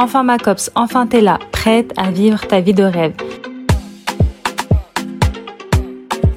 Enfin 0.00 0.22
ma 0.22 0.38
copse, 0.38 0.70
enfin 0.76 1.08
t'es 1.08 1.20
là, 1.20 1.40
prête 1.50 1.92
à 1.96 2.12
vivre 2.12 2.46
ta 2.46 2.60
vie 2.60 2.72
de 2.72 2.84
rêve. 2.84 3.14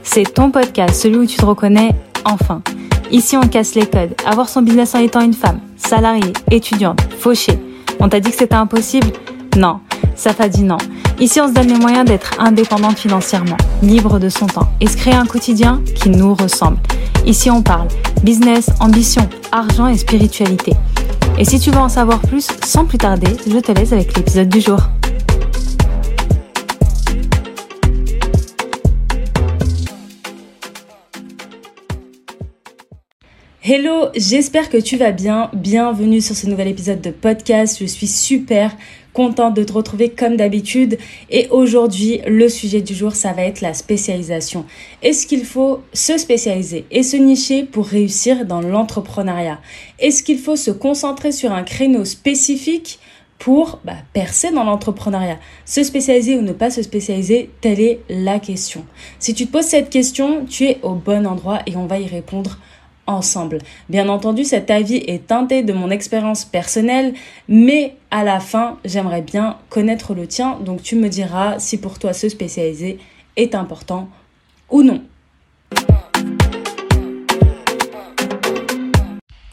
C'est 0.01 0.33
ton 0.33 0.49
podcast, 0.49 0.95
celui 0.99 1.17
où 1.17 1.25
tu 1.27 1.37
te 1.37 1.45
reconnais 1.45 1.91
enfin. 2.25 2.63
Ici 3.11 3.37
on 3.37 3.41
casse 3.41 3.75
les 3.75 3.85
codes. 3.85 4.15
Avoir 4.25 4.49
son 4.49 4.63
business 4.63 4.95
en 4.95 4.99
étant 4.99 5.21
une 5.21 5.35
femme, 5.35 5.59
salariée, 5.77 6.33
étudiante, 6.49 7.01
fauchée. 7.19 7.59
On 7.99 8.09
t'a 8.09 8.19
dit 8.19 8.31
que 8.31 8.35
c'était 8.35 8.55
impossible? 8.55 9.11
Non. 9.55 9.79
Ça 10.15 10.33
t'a 10.33 10.49
dit 10.49 10.63
non. 10.63 10.77
Ici 11.19 11.39
on 11.39 11.47
se 11.47 11.53
donne 11.53 11.67
les 11.67 11.77
moyens 11.77 12.05
d'être 12.05 12.31
indépendante 12.39 12.97
financièrement, 12.97 13.57
libre 13.83 14.17
de 14.17 14.29
son 14.29 14.47
temps 14.47 14.69
et 14.79 14.87
se 14.87 14.97
créer 14.97 15.13
un 15.13 15.27
quotidien 15.27 15.83
qui 15.95 16.09
nous 16.09 16.33
ressemble. 16.33 16.77
Ici 17.27 17.51
on 17.51 17.61
parle 17.61 17.89
business, 18.23 18.71
ambition, 18.79 19.29
argent 19.51 19.85
et 19.85 19.97
spiritualité. 19.97 20.73
Et 21.41 21.43
si 21.43 21.59
tu 21.59 21.71
veux 21.71 21.79
en 21.79 21.89
savoir 21.89 22.21
plus, 22.21 22.49
sans 22.63 22.85
plus 22.85 22.99
tarder, 22.99 23.35
je 23.47 23.57
te 23.57 23.71
laisse 23.71 23.91
avec 23.93 24.15
l'épisode 24.15 24.47
du 24.47 24.61
jour. 24.61 24.79
Hello, 33.63 34.09
j'espère 34.15 34.69
que 34.69 34.77
tu 34.77 34.97
vas 34.97 35.11
bien. 35.11 35.49
Bienvenue 35.53 36.21
sur 36.21 36.35
ce 36.35 36.45
nouvel 36.45 36.67
épisode 36.67 37.01
de 37.01 37.09
podcast. 37.09 37.79
Je 37.81 37.85
suis 37.87 38.05
super 38.05 38.77
contente 39.13 39.55
de 39.55 39.63
te 39.63 39.73
retrouver 39.73 40.09
comme 40.09 40.37
d'habitude. 40.37 40.97
Et 41.29 41.47
aujourd'hui, 41.49 42.21
le 42.27 42.49
sujet 42.49 42.81
du 42.81 42.93
jour, 42.93 43.15
ça 43.15 43.33
va 43.33 43.43
être 43.43 43.61
la 43.61 43.73
spécialisation. 43.73 44.65
Est-ce 45.01 45.27
qu'il 45.27 45.45
faut 45.45 45.81
se 45.93 46.17
spécialiser 46.17 46.85
et 46.91 47.03
se 47.03 47.17
nicher 47.17 47.63
pour 47.63 47.85
réussir 47.85 48.45
dans 48.45 48.61
l'entrepreneuriat? 48.61 49.59
Est-ce 49.99 50.23
qu'il 50.23 50.39
faut 50.39 50.55
se 50.55 50.71
concentrer 50.71 51.31
sur 51.31 51.51
un 51.51 51.63
créneau 51.63 52.05
spécifique 52.05 52.99
pour 53.39 53.79
bah, 53.83 53.95
percer 54.13 54.51
dans 54.51 54.63
l'entrepreneuriat? 54.63 55.39
Se 55.65 55.83
spécialiser 55.83 56.37
ou 56.37 56.41
ne 56.41 56.53
pas 56.53 56.69
se 56.69 56.81
spécialiser, 56.81 57.49
telle 57.61 57.79
est 57.79 57.99
la 58.09 58.39
question. 58.39 58.85
Si 59.19 59.33
tu 59.33 59.47
te 59.47 59.51
poses 59.51 59.65
cette 59.65 59.89
question, 59.89 60.45
tu 60.45 60.65
es 60.65 60.79
au 60.83 60.93
bon 60.93 61.25
endroit 61.25 61.59
et 61.65 61.75
on 61.75 61.87
va 61.87 61.99
y 61.99 62.07
répondre 62.07 62.57
Bien 63.89 64.09
entendu, 64.09 64.43
cet 64.43 64.71
avis 64.71 64.97
est 65.07 65.27
teinté 65.27 65.63
de 65.63 65.73
mon 65.73 65.89
expérience 65.89 66.45
personnelle, 66.45 67.13
mais 67.47 67.95
à 68.09 68.23
la 68.23 68.39
fin, 68.39 68.77
j'aimerais 68.85 69.21
bien 69.21 69.57
connaître 69.69 70.13
le 70.13 70.27
tien, 70.27 70.57
donc 70.63 70.81
tu 70.81 70.95
me 70.95 71.09
diras 71.09 71.59
si 71.59 71.77
pour 71.79 71.99
toi 71.99 72.13
se 72.13 72.29
spécialiser 72.29 72.99
est 73.35 73.55
important 73.55 74.09
ou 74.69 74.83
non. 74.83 75.01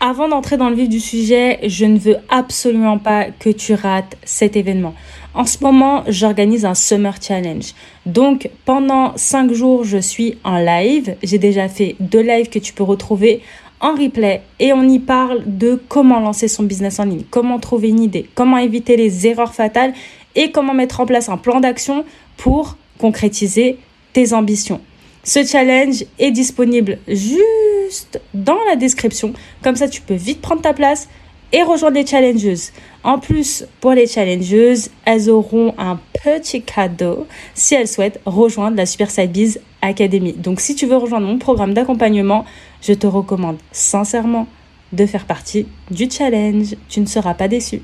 Avant 0.01 0.29
d'entrer 0.29 0.57
dans 0.57 0.71
le 0.71 0.77
vif 0.77 0.89
du 0.89 1.01
sujet, 1.01 1.59
je 1.65 1.85
ne 1.85 1.99
veux 1.99 2.17
absolument 2.29 2.99
pas 2.99 3.27
que 3.33 3.51
tu 3.51 3.75
rates 3.75 4.17
cet 4.25 4.57
événement. 4.57 4.95
En 5.39 5.47
ce 5.47 5.59
moment, 5.63 6.03
j'organise 6.09 6.65
un 6.65 6.75
Summer 6.75 7.15
Challenge. 7.23 7.73
Donc, 8.07 8.51
pendant 8.65 9.17
5 9.17 9.53
jours, 9.53 9.85
je 9.85 9.99
suis 9.99 10.37
en 10.43 10.59
live. 10.59 11.15
J'ai 11.23 11.39
déjà 11.39 11.69
fait 11.69 11.95
deux 12.01 12.23
lives 12.23 12.49
que 12.49 12.59
tu 12.59 12.73
peux 12.73 12.83
retrouver 12.83 13.41
en 13.79 13.95
replay 13.95 14.43
et 14.59 14.73
on 14.73 14.83
y 14.89 14.99
parle 14.99 15.45
de 15.47 15.81
comment 15.87 16.19
lancer 16.19 16.49
son 16.49 16.65
business 16.65 16.99
en 16.99 17.05
ligne, 17.05 17.23
comment 17.31 17.61
trouver 17.61 17.91
une 17.91 18.01
idée, 18.01 18.29
comment 18.35 18.59
éviter 18.59 18.97
les 18.97 19.29
erreurs 19.29 19.55
fatales 19.55 19.93
et 20.35 20.51
comment 20.51 20.75
mettre 20.75 20.99
en 20.99 21.07
place 21.07 21.29
un 21.29 21.37
plan 21.37 21.61
d'action 21.61 22.05
pour 22.37 22.77
concrétiser 22.99 23.79
tes 24.15 24.33
ambitions. 24.33 24.81
Ce 25.23 25.45
challenge 25.45 26.05
est 26.19 26.33
disponible 26.33 26.99
juste 27.07 28.21
dans 28.35 28.59
la 28.69 28.75
description. 28.75 29.35
Comme 29.63 29.77
ça, 29.77 29.87
tu 29.87 30.01
peux 30.01 30.15
vite 30.15 30.41
prendre 30.41 30.63
ta 30.63 30.73
place 30.73 31.09
et 31.53 31.63
rejoindre 31.63 31.97
les 31.97 32.07
challengeuses. 32.07 32.73
En 33.05 33.19
plus, 33.19 33.65
pour 33.81 33.93
les 33.93 34.07
challengeuses, 34.07 34.91
elles 35.05 35.31
auront 35.31 35.75
un 35.79 35.99
petit 36.25 36.63
cadeau 36.63 37.27
si 37.55 37.75
elles 37.75 37.89
souhaitent 37.89 38.21
rejoindre 38.27 38.77
la 38.77 38.87
Super 38.87 39.11
Side 39.11 39.33
Biz 39.33 39.61
Academy. 39.83 40.33
Donc, 40.33 40.61
si 40.61 40.75
tu 40.75 40.87
veux 40.87 40.97
rejoindre 40.97 41.27
mon 41.27 41.39
programme 41.39 41.75
d'accompagnement, 41.75 42.45
je 42.83 42.93
te 42.93 43.07
recommande 43.07 43.57
sincèrement 43.73 44.47
de 44.93 45.07
faire 45.07 45.27
partie 45.27 45.67
du 45.91 46.11
challenge. 46.11 46.75
Tu 46.89 47.01
ne 47.01 47.07
seras 47.07 47.35
pas 47.35 47.49
déçu. 47.49 47.83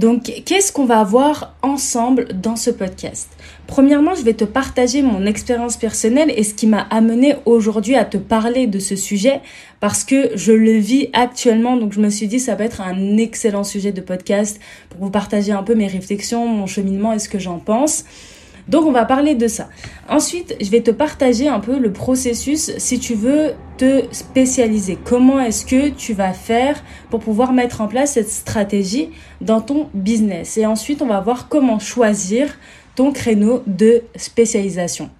Donc, 0.00 0.32
qu'est-ce 0.46 0.72
qu'on 0.72 0.86
va 0.86 1.04
voir 1.04 1.54
ensemble 1.60 2.28
dans 2.32 2.56
ce 2.56 2.70
podcast? 2.70 3.28
Premièrement, 3.66 4.14
je 4.14 4.22
vais 4.22 4.32
te 4.32 4.44
partager 4.44 5.02
mon 5.02 5.26
expérience 5.26 5.76
personnelle 5.76 6.32
et 6.34 6.42
ce 6.42 6.54
qui 6.54 6.66
m'a 6.66 6.86
amené 6.88 7.34
aujourd'hui 7.44 7.96
à 7.96 8.06
te 8.06 8.16
parler 8.16 8.66
de 8.66 8.78
ce 8.78 8.96
sujet 8.96 9.42
parce 9.78 10.04
que 10.04 10.30
je 10.36 10.52
le 10.52 10.78
vis 10.78 11.10
actuellement. 11.12 11.76
Donc, 11.76 11.92
je 11.92 12.00
me 12.00 12.08
suis 12.08 12.28
dit, 12.28 12.40
ça 12.40 12.54
va 12.54 12.64
être 12.64 12.80
un 12.80 13.18
excellent 13.18 13.62
sujet 13.62 13.92
de 13.92 14.00
podcast 14.00 14.58
pour 14.88 15.00
vous 15.02 15.10
partager 15.10 15.52
un 15.52 15.62
peu 15.62 15.74
mes 15.74 15.86
réflexions, 15.86 16.48
mon 16.48 16.66
cheminement 16.66 17.12
et 17.12 17.18
ce 17.18 17.28
que 17.28 17.38
j'en 17.38 17.58
pense. 17.58 18.06
Donc 18.68 18.86
on 18.86 18.92
va 18.92 19.04
parler 19.04 19.34
de 19.34 19.48
ça. 19.48 19.68
Ensuite, 20.08 20.56
je 20.60 20.70
vais 20.70 20.80
te 20.80 20.90
partager 20.90 21.48
un 21.48 21.60
peu 21.60 21.78
le 21.78 21.92
processus 21.92 22.76
si 22.78 22.98
tu 22.98 23.14
veux 23.14 23.52
te 23.76 24.04
spécialiser. 24.12 24.98
Comment 25.02 25.40
est-ce 25.40 25.64
que 25.64 25.88
tu 25.88 26.12
vas 26.12 26.32
faire 26.32 26.82
pour 27.10 27.20
pouvoir 27.20 27.52
mettre 27.52 27.80
en 27.80 27.88
place 27.88 28.12
cette 28.12 28.30
stratégie 28.30 29.10
dans 29.40 29.60
ton 29.60 29.88
business? 29.94 30.58
Et 30.58 30.66
ensuite, 30.66 31.02
on 31.02 31.06
va 31.06 31.20
voir 31.20 31.48
comment 31.48 31.78
choisir 31.78 32.58
ton 32.94 33.12
créneau 33.12 33.62
de 33.66 34.02
spécialisation. 34.16 35.10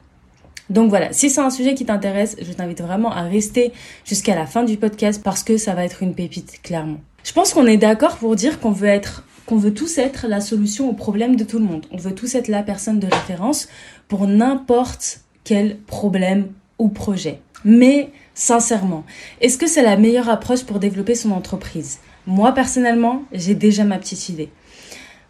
Donc 0.70 0.88
voilà, 0.88 1.12
si 1.12 1.30
c'est 1.30 1.40
un 1.40 1.50
sujet 1.50 1.74
qui 1.74 1.84
t'intéresse, 1.84 2.36
je 2.40 2.52
t'invite 2.52 2.80
vraiment 2.80 3.10
à 3.12 3.22
rester 3.22 3.72
jusqu'à 4.04 4.36
la 4.36 4.46
fin 4.46 4.62
du 4.62 4.76
podcast 4.76 5.20
parce 5.22 5.42
que 5.42 5.56
ça 5.56 5.74
va 5.74 5.84
être 5.84 6.02
une 6.02 6.14
pépite, 6.14 6.60
clairement. 6.62 7.00
Je 7.24 7.32
pense 7.32 7.52
qu'on 7.52 7.66
est 7.66 7.76
d'accord 7.76 8.16
pour 8.16 8.36
dire 8.36 8.60
qu'on 8.60 8.70
veut 8.70 8.88
être 8.88 9.24
qu'on 9.50 9.56
veut 9.56 9.75
tous 9.75 9.99
être 9.99 10.28
la 10.28 10.41
solution 10.41 10.88
au 10.88 10.93
problème 10.93 11.34
de 11.34 11.43
tout 11.43 11.59
le 11.59 11.65
monde. 11.65 11.84
On 11.91 11.97
veut 11.97 12.15
tous 12.15 12.37
être 12.37 12.47
la 12.47 12.62
personne 12.62 13.00
de 13.00 13.09
référence 13.09 13.66
pour 14.06 14.28
n'importe 14.28 15.22
quel 15.43 15.77
problème 15.77 16.53
ou 16.78 16.88
projet. 16.88 17.41
Mais 17.65 18.11
sincèrement, 18.33 19.03
est-ce 19.41 19.59
que 19.59 19.66
c'est 19.66 19.83
la 19.83 19.97
meilleure 19.97 20.28
approche 20.28 20.62
pour 20.62 20.78
développer 20.78 21.16
son 21.16 21.33
entreprise? 21.33 21.99
Moi 22.28 22.53
personnellement, 22.53 23.25
j'ai 23.33 23.56
déjà 23.56 23.83
ma 23.83 23.99
petite 23.99 24.28
idée. 24.28 24.50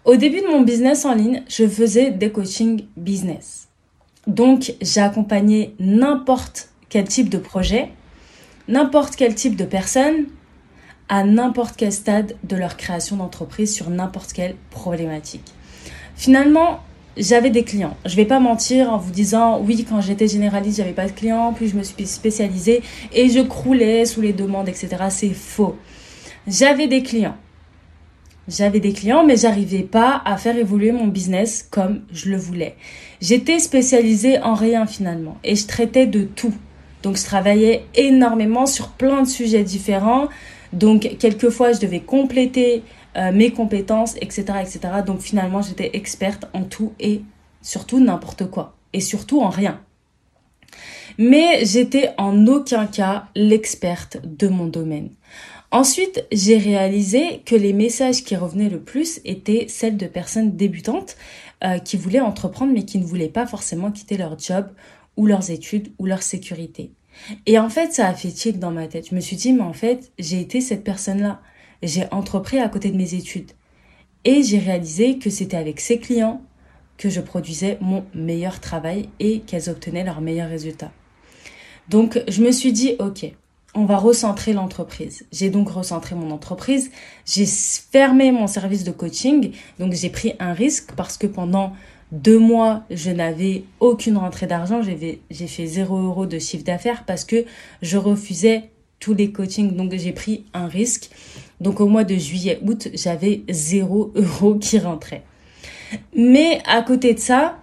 Au 0.05 0.17
début 0.17 0.43
de 0.43 0.49
mon 0.49 0.61
business 0.61 1.07
en 1.07 1.15
ligne, 1.15 1.43
je 1.49 1.67
faisais 1.67 2.11
des 2.11 2.31
coachings 2.31 2.85
business. 2.99 3.69
Donc, 4.27 4.75
j'ai 4.83 5.01
accompagné 5.01 5.75
n'importe 5.81 6.69
quel 6.91 7.09
type 7.09 7.31
de 7.31 7.39
projet, 7.39 7.89
n'importe 8.69 9.17
quel 9.17 9.35
type 9.35 9.57
de 9.57 9.65
personne, 9.65 10.27
à 11.10 11.25
n'importe 11.25 11.75
quel 11.76 11.93
stade 11.93 12.37
de 12.44 12.56
leur 12.56 12.78
création 12.78 13.16
d'entreprise 13.16 13.75
sur 13.75 13.91
n'importe 13.91 14.32
quelle 14.32 14.54
problématique. 14.71 15.53
Finalement, 16.16 16.81
j'avais 17.16 17.50
des 17.50 17.65
clients. 17.65 17.97
Je 18.06 18.15
vais 18.15 18.25
pas 18.25 18.38
mentir 18.38 18.93
en 18.93 18.97
vous 18.97 19.10
disant 19.10 19.60
oui, 19.60 19.84
quand 19.87 20.00
j'étais 20.00 20.28
généraliste, 20.28 20.78
j'avais 20.78 20.93
pas 20.93 21.06
de 21.06 21.12
clients, 21.12 21.53
puis 21.53 21.69
je 21.69 21.76
me 21.76 21.82
suis 21.82 22.06
spécialisée 22.06 22.82
et 23.12 23.28
je 23.28 23.41
croulais 23.41 24.06
sous 24.06 24.21
les 24.21 24.32
demandes, 24.32 24.69
etc. 24.69 24.88
C'est 25.10 25.34
faux. 25.34 25.76
J'avais 26.47 26.87
des 26.87 27.03
clients. 27.03 27.37
J'avais 28.48 28.81
des 28.81 28.92
clients, 28.92 29.25
mais 29.25 29.37
j'arrivais 29.37 29.82
pas 29.82 30.22
à 30.25 30.37
faire 30.37 30.56
évoluer 30.56 30.92
mon 30.92 31.09
business 31.09 31.66
comme 31.71 32.03
je 32.12 32.31
le 32.31 32.37
voulais. 32.37 32.77
J'étais 33.21 33.59
spécialisée 33.59 34.41
en 34.41 34.54
rien 34.54 34.87
finalement 34.87 35.38
et 35.42 35.56
je 35.56 35.66
traitais 35.66 36.06
de 36.06 36.22
tout. 36.22 36.54
Donc 37.03 37.16
je 37.16 37.25
travaillais 37.25 37.84
énormément 37.94 38.66
sur 38.66 38.88
plein 38.88 39.22
de 39.22 39.28
sujets 39.28 39.65
différents. 39.65 40.28
Donc, 40.73 41.17
quelquefois, 41.19 41.73
je 41.73 41.81
devais 41.81 42.01
compléter 42.01 42.83
euh, 43.17 43.33
mes 43.33 43.51
compétences, 43.51 44.17
etc., 44.17 44.45
etc. 44.61 44.81
Donc, 45.07 45.21
finalement, 45.21 45.63
j'étais 45.63 45.91
experte 45.95 46.47
en 46.55 46.63
tout 46.63 46.93
et 47.01 47.23
surtout 47.63 48.01
n'importe 48.01 48.49
quoi. 48.51 48.77
Et 48.93 49.01
surtout 49.01 49.41
en 49.41 49.49
rien. 49.49 49.81
Mais 51.19 51.65
j'étais 51.65 52.11
en 52.19 52.47
aucun 52.47 52.87
cas 52.87 53.27
l'experte 53.34 54.19
de 54.25 54.49
mon 54.49 54.67
domaine. 54.67 55.11
Ensuite, 55.72 56.25
j'ai 56.33 56.59
réalisé 56.59 57.43
que 57.47 57.55
les 57.55 57.73
messages 57.73 58.25
qui 58.25 58.34
revenaient 58.34 58.69
le 58.69 58.81
plus 58.81 59.21
étaient 59.25 59.66
celles 59.69 59.97
de 59.97 60.07
personnes 60.07 60.57
débutantes 60.57 61.16
euh, 61.63 61.78
qui 61.78 61.97
voulaient 61.97 62.21
entreprendre 62.21 62.73
mais 62.73 62.84
qui 62.84 62.99
ne 62.99 63.05
voulaient 63.05 63.28
pas 63.28 63.47
forcément 63.47 63.93
quitter 63.93 64.16
leur 64.16 64.37
job 64.39 64.66
ou 65.16 65.27
leurs 65.27 65.51
études 65.51 65.93
ou 65.99 66.07
leur 66.07 66.23
sécurité. 66.23 66.91
Et 67.47 67.59
en 67.59 67.69
fait, 67.69 67.93
ça 67.93 68.09
a 68.09 68.15
fait 68.15 68.31
tilt 68.31 68.59
dans 68.59 68.71
ma 68.71 68.87
tête. 68.87 69.09
Je 69.11 69.15
me 69.15 69.21
suis 69.21 69.37
dit, 69.37 69.53
mais 69.53 69.63
en 69.63 69.72
fait, 69.72 70.13
j'ai 70.19 70.41
été 70.41 70.61
cette 70.61 70.84
personne-là. 70.84 71.41
J'ai 71.83 72.05
entrepris 72.11 72.59
à 72.59 72.69
côté 72.69 72.91
de 72.91 72.97
mes 72.97 73.15
études. 73.15 73.53
Et 74.25 74.43
j'ai 74.43 74.59
réalisé 74.59 75.19
que 75.19 75.31
c'était 75.31 75.57
avec 75.57 75.81
ces 75.81 75.99
clients 75.99 76.43
que 76.99 77.09
je 77.09 77.21
produisais 77.21 77.78
mon 77.81 78.05
meilleur 78.15 78.61
travail 78.61 79.09
et 79.19 79.41
qu'elles 79.41 79.71
obtenaient 79.71 80.05
leurs 80.05 80.21
meilleurs 80.21 80.51
résultats. 80.51 80.93
Donc, 81.89 82.22
je 82.28 82.43
me 82.43 82.53
suis 82.53 82.72
dit, 82.72 82.97
OK, 82.99 83.33
on 83.75 83.84
va 83.84 83.97
recentrer 83.97 84.53
l'entreprise. 84.53 85.25
J'ai 85.33 85.49
donc 85.49 85.71
recentré 85.71 86.15
mon 86.15 86.31
entreprise. 86.31 86.91
J'ai 87.25 87.47
fermé 87.47 88.33
mon 88.33 88.47
service 88.47 88.84
de 88.84 88.91
coaching. 88.91 89.53
Donc, 89.78 89.95
j'ai 89.95 90.11
pris 90.11 90.34
un 90.41 90.53
risque 90.53 90.93
parce 90.97 91.16
que 91.16 91.27
pendant 91.27 91.73
deux 92.12 92.39
mois, 92.39 92.83
je 92.91 93.10
n'avais 93.10 93.65
aucune 93.78 94.16
rentrée 94.16 94.47
d'argent. 94.47 94.80
J'ai 94.83 95.47
fait 95.47 95.66
zéro 95.66 95.97
euro 95.97 96.27
de 96.27 96.39
chiffre 96.39 96.65
d'affaires 96.65 97.04
parce 97.07 97.24
que 97.24 97.45
je 97.83 97.97
refusais 97.97 98.71
tous 98.98 99.15
les 99.15 99.30
coachings. 99.30 99.77
Donc 99.77 99.95
j'ai 99.95 100.12
pris 100.12 100.45
un 100.53 100.66
risque. 100.66 101.10
Donc 101.60 101.80
au 101.80 101.86
mois 101.86 102.04
de 102.04 102.16
juillet, 102.16 102.59
août, 102.66 102.89
j'avais 102.95 103.42
0 103.48 104.12
euros 104.16 104.54
qui 104.57 104.78
rentrait. 104.78 105.22
Mais 106.15 106.60
à 106.66 106.83
côté 106.83 107.15
de 107.15 107.18
ça, 107.18 107.59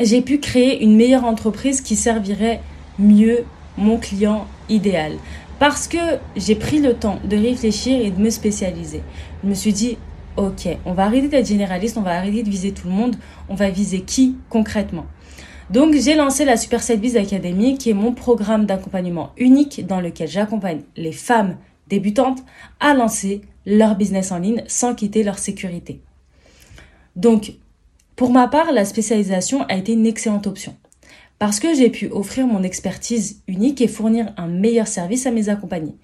j'ai 0.00 0.20
pu 0.20 0.38
créer 0.38 0.82
une 0.82 0.96
meilleure 0.96 1.24
entreprise 1.24 1.80
qui 1.80 1.96
servirait 1.96 2.60
mieux 2.98 3.44
mon 3.76 3.98
client 3.98 4.46
idéal. 4.68 5.12
Parce 5.58 5.88
que 5.88 5.98
j'ai 6.36 6.54
pris 6.54 6.80
le 6.80 6.94
temps 6.94 7.18
de 7.24 7.36
réfléchir 7.36 7.98
et 8.00 8.10
de 8.10 8.20
me 8.20 8.30
spécialiser. 8.30 9.02
Je 9.42 9.48
me 9.48 9.54
suis 9.54 9.72
dit, 9.72 9.96
ok, 10.36 10.68
on 10.84 10.92
va 10.92 11.04
arrêter 11.04 11.28
d'être 11.28 11.46
généraliste, 11.46 11.96
on 11.96 12.02
va 12.02 12.12
arrêter 12.12 12.42
de 12.42 12.50
viser 12.50 12.72
tout 12.72 12.88
le 12.88 12.94
monde, 12.94 13.16
on 13.48 13.54
va 13.54 13.70
viser 13.70 14.00
qui 14.00 14.36
concrètement? 14.48 15.06
Donc 15.70 15.94
j'ai 15.94 16.14
lancé 16.14 16.44
la 16.44 16.56
Super 16.56 16.80
Biz 16.80 17.16
Academy 17.16 17.76
qui 17.76 17.90
est 17.90 17.94
mon 17.94 18.12
programme 18.12 18.66
d'accompagnement 18.66 19.32
unique 19.36 19.84
dans 19.86 20.00
lequel 20.00 20.28
j'accompagne 20.28 20.82
les 20.96 21.12
femmes 21.12 21.56
débutantes 21.88 22.44
à 22.78 22.94
lancer 22.94 23.40
leur 23.64 23.96
business 23.96 24.30
en 24.30 24.38
ligne 24.38 24.62
sans 24.68 24.94
quitter 24.94 25.24
leur 25.24 25.38
sécurité. 25.38 26.00
Donc 27.16 27.54
pour 28.14 28.30
ma 28.30 28.48
part, 28.48 28.72
la 28.72 28.84
spécialisation 28.84 29.64
a 29.68 29.76
été 29.76 29.92
une 29.92 30.06
excellente 30.06 30.46
option 30.46 30.76
parce 31.38 31.60
que 31.60 31.74
j'ai 31.74 31.90
pu 31.90 32.08
offrir 32.08 32.46
mon 32.46 32.62
expertise 32.62 33.42
unique 33.46 33.80
et 33.80 33.88
fournir 33.88 34.32
un 34.36 34.46
meilleur 34.46 34.86
service 34.86 35.26
à 35.26 35.30
mes 35.30 35.48
accompagnés. 35.48 35.96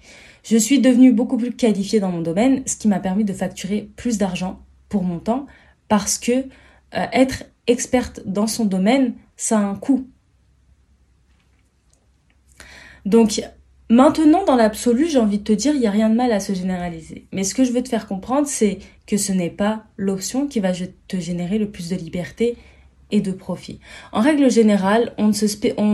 Je 0.43 0.57
suis 0.57 0.79
devenue 0.79 1.13
beaucoup 1.13 1.37
plus 1.37 1.53
qualifiée 1.53 1.99
dans 1.99 2.11
mon 2.11 2.21
domaine, 2.21 2.63
ce 2.65 2.75
qui 2.75 2.87
m'a 2.87 2.99
permis 2.99 3.23
de 3.23 3.33
facturer 3.33 3.89
plus 3.95 4.17
d'argent 4.17 4.59
pour 4.89 5.03
mon 5.03 5.19
temps 5.19 5.47
parce 5.87 6.17
que 6.17 6.31
euh, 6.31 7.05
être 7.13 7.45
experte 7.67 8.21
dans 8.25 8.47
son 8.47 8.65
domaine, 8.65 9.13
ça 9.37 9.57
a 9.57 9.61
un 9.61 9.75
coût. 9.75 10.07
Donc 13.05 13.41
maintenant, 13.89 14.43
dans 14.45 14.55
l'absolu, 14.55 15.07
j'ai 15.07 15.19
envie 15.19 15.39
de 15.39 15.43
te 15.43 15.53
dire, 15.53 15.73
il 15.73 15.79
n'y 15.79 15.87
a 15.87 15.91
rien 15.91 16.09
de 16.09 16.15
mal 16.15 16.31
à 16.31 16.39
se 16.39 16.53
généraliser. 16.53 17.25
Mais 17.31 17.43
ce 17.43 17.55
que 17.55 17.63
je 17.63 17.71
veux 17.71 17.83
te 17.83 17.89
faire 17.89 18.07
comprendre, 18.07 18.47
c'est 18.47 18.79
que 19.07 19.17
ce 19.17 19.31
n'est 19.31 19.49
pas 19.49 19.83
l'option 19.97 20.47
qui 20.47 20.59
va 20.59 20.71
te 21.07 21.17
générer 21.17 21.57
le 21.57 21.69
plus 21.69 21.89
de 21.89 21.95
liberté 21.95 22.57
et 23.11 23.21
de 23.21 23.31
profit. 23.31 23.79
En 24.11 24.21
règle 24.21 24.49
générale, 24.49 25.13
on 25.17 25.27
ne 25.27 25.33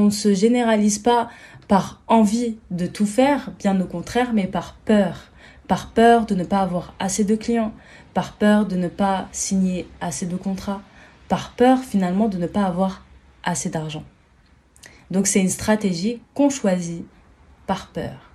se, 0.09 0.33
généralise 0.33 0.99
pas 0.99 1.29
par 1.69 2.01
envie 2.07 2.57
de 2.71 2.87
tout 2.87 3.05
faire, 3.05 3.51
bien 3.59 3.79
au 3.79 3.85
contraire, 3.85 4.33
mais 4.33 4.47
par 4.47 4.73
peur. 4.73 5.29
Par 5.67 5.91
peur 5.91 6.25
de 6.25 6.33
ne 6.33 6.43
pas 6.43 6.61
avoir 6.61 6.95
assez 6.97 7.23
de 7.23 7.35
clients, 7.35 7.71
par 8.15 8.33
peur 8.33 8.65
de 8.65 8.75
ne 8.75 8.87
pas 8.87 9.27
signer 9.31 9.87
assez 10.01 10.25
de 10.25 10.35
contrats, 10.35 10.81
par 11.27 11.51
peur 11.51 11.77
finalement 11.77 12.27
de 12.27 12.39
ne 12.39 12.47
pas 12.47 12.63
avoir 12.63 13.05
assez 13.43 13.69
d'argent. 13.69 14.03
Donc 15.11 15.27
c'est 15.27 15.41
une 15.41 15.49
stratégie 15.49 16.19
qu'on 16.33 16.49
choisit 16.49 17.05
par 17.67 17.89
peur. 17.89 18.31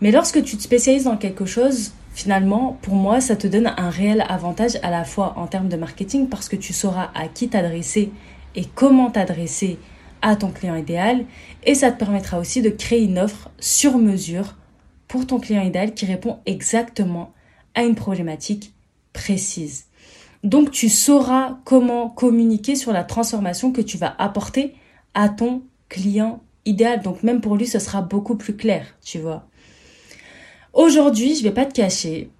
Mais 0.00 0.10
lorsque 0.10 0.42
tu 0.42 0.56
te 0.56 0.62
spécialises 0.62 1.04
dans 1.04 1.16
quelque 1.16 1.46
chose, 1.46 1.92
finalement, 2.12 2.76
pour 2.82 2.96
moi, 2.96 3.20
ça 3.20 3.36
te 3.36 3.46
donne 3.46 3.72
un 3.76 3.90
réel 3.90 4.24
avantage 4.28 4.80
à 4.82 4.90
la 4.90 5.04
fois 5.04 5.34
en 5.36 5.46
termes 5.46 5.68
de 5.68 5.76
marketing 5.76 6.28
parce 6.28 6.48
que 6.48 6.56
tu 6.56 6.72
sauras 6.72 7.12
à 7.14 7.28
qui 7.28 7.48
t'adresser 7.48 8.10
et 8.56 8.64
comment 8.64 9.12
t'adresser 9.12 9.78
à 10.22 10.36
ton 10.36 10.50
client 10.50 10.76
idéal 10.76 11.24
et 11.64 11.74
ça 11.74 11.90
te 11.90 11.98
permettra 11.98 12.38
aussi 12.38 12.62
de 12.62 12.70
créer 12.70 13.02
une 13.02 13.18
offre 13.18 13.50
sur 13.58 13.98
mesure 13.98 14.56
pour 15.06 15.26
ton 15.26 15.40
client 15.40 15.62
idéal 15.62 15.94
qui 15.94 16.06
répond 16.06 16.38
exactement 16.46 17.32
à 17.74 17.84
une 17.84 17.94
problématique 17.94 18.74
précise. 19.12 19.86
Donc 20.44 20.70
tu 20.70 20.88
sauras 20.88 21.58
comment 21.64 22.08
communiquer 22.08 22.76
sur 22.76 22.92
la 22.92 23.04
transformation 23.04 23.72
que 23.72 23.80
tu 23.80 23.98
vas 23.98 24.14
apporter 24.18 24.74
à 25.14 25.28
ton 25.28 25.62
client 25.88 26.42
idéal. 26.64 27.02
Donc 27.02 27.22
même 27.22 27.40
pour 27.40 27.56
lui, 27.56 27.66
ce 27.66 27.78
sera 27.78 28.02
beaucoup 28.02 28.36
plus 28.36 28.56
clair, 28.56 28.86
tu 29.02 29.18
vois. 29.18 29.46
Aujourd'hui, 30.72 31.34
je 31.34 31.42
vais 31.42 31.50
pas 31.50 31.64
te 31.64 31.74
cacher. 31.74 32.30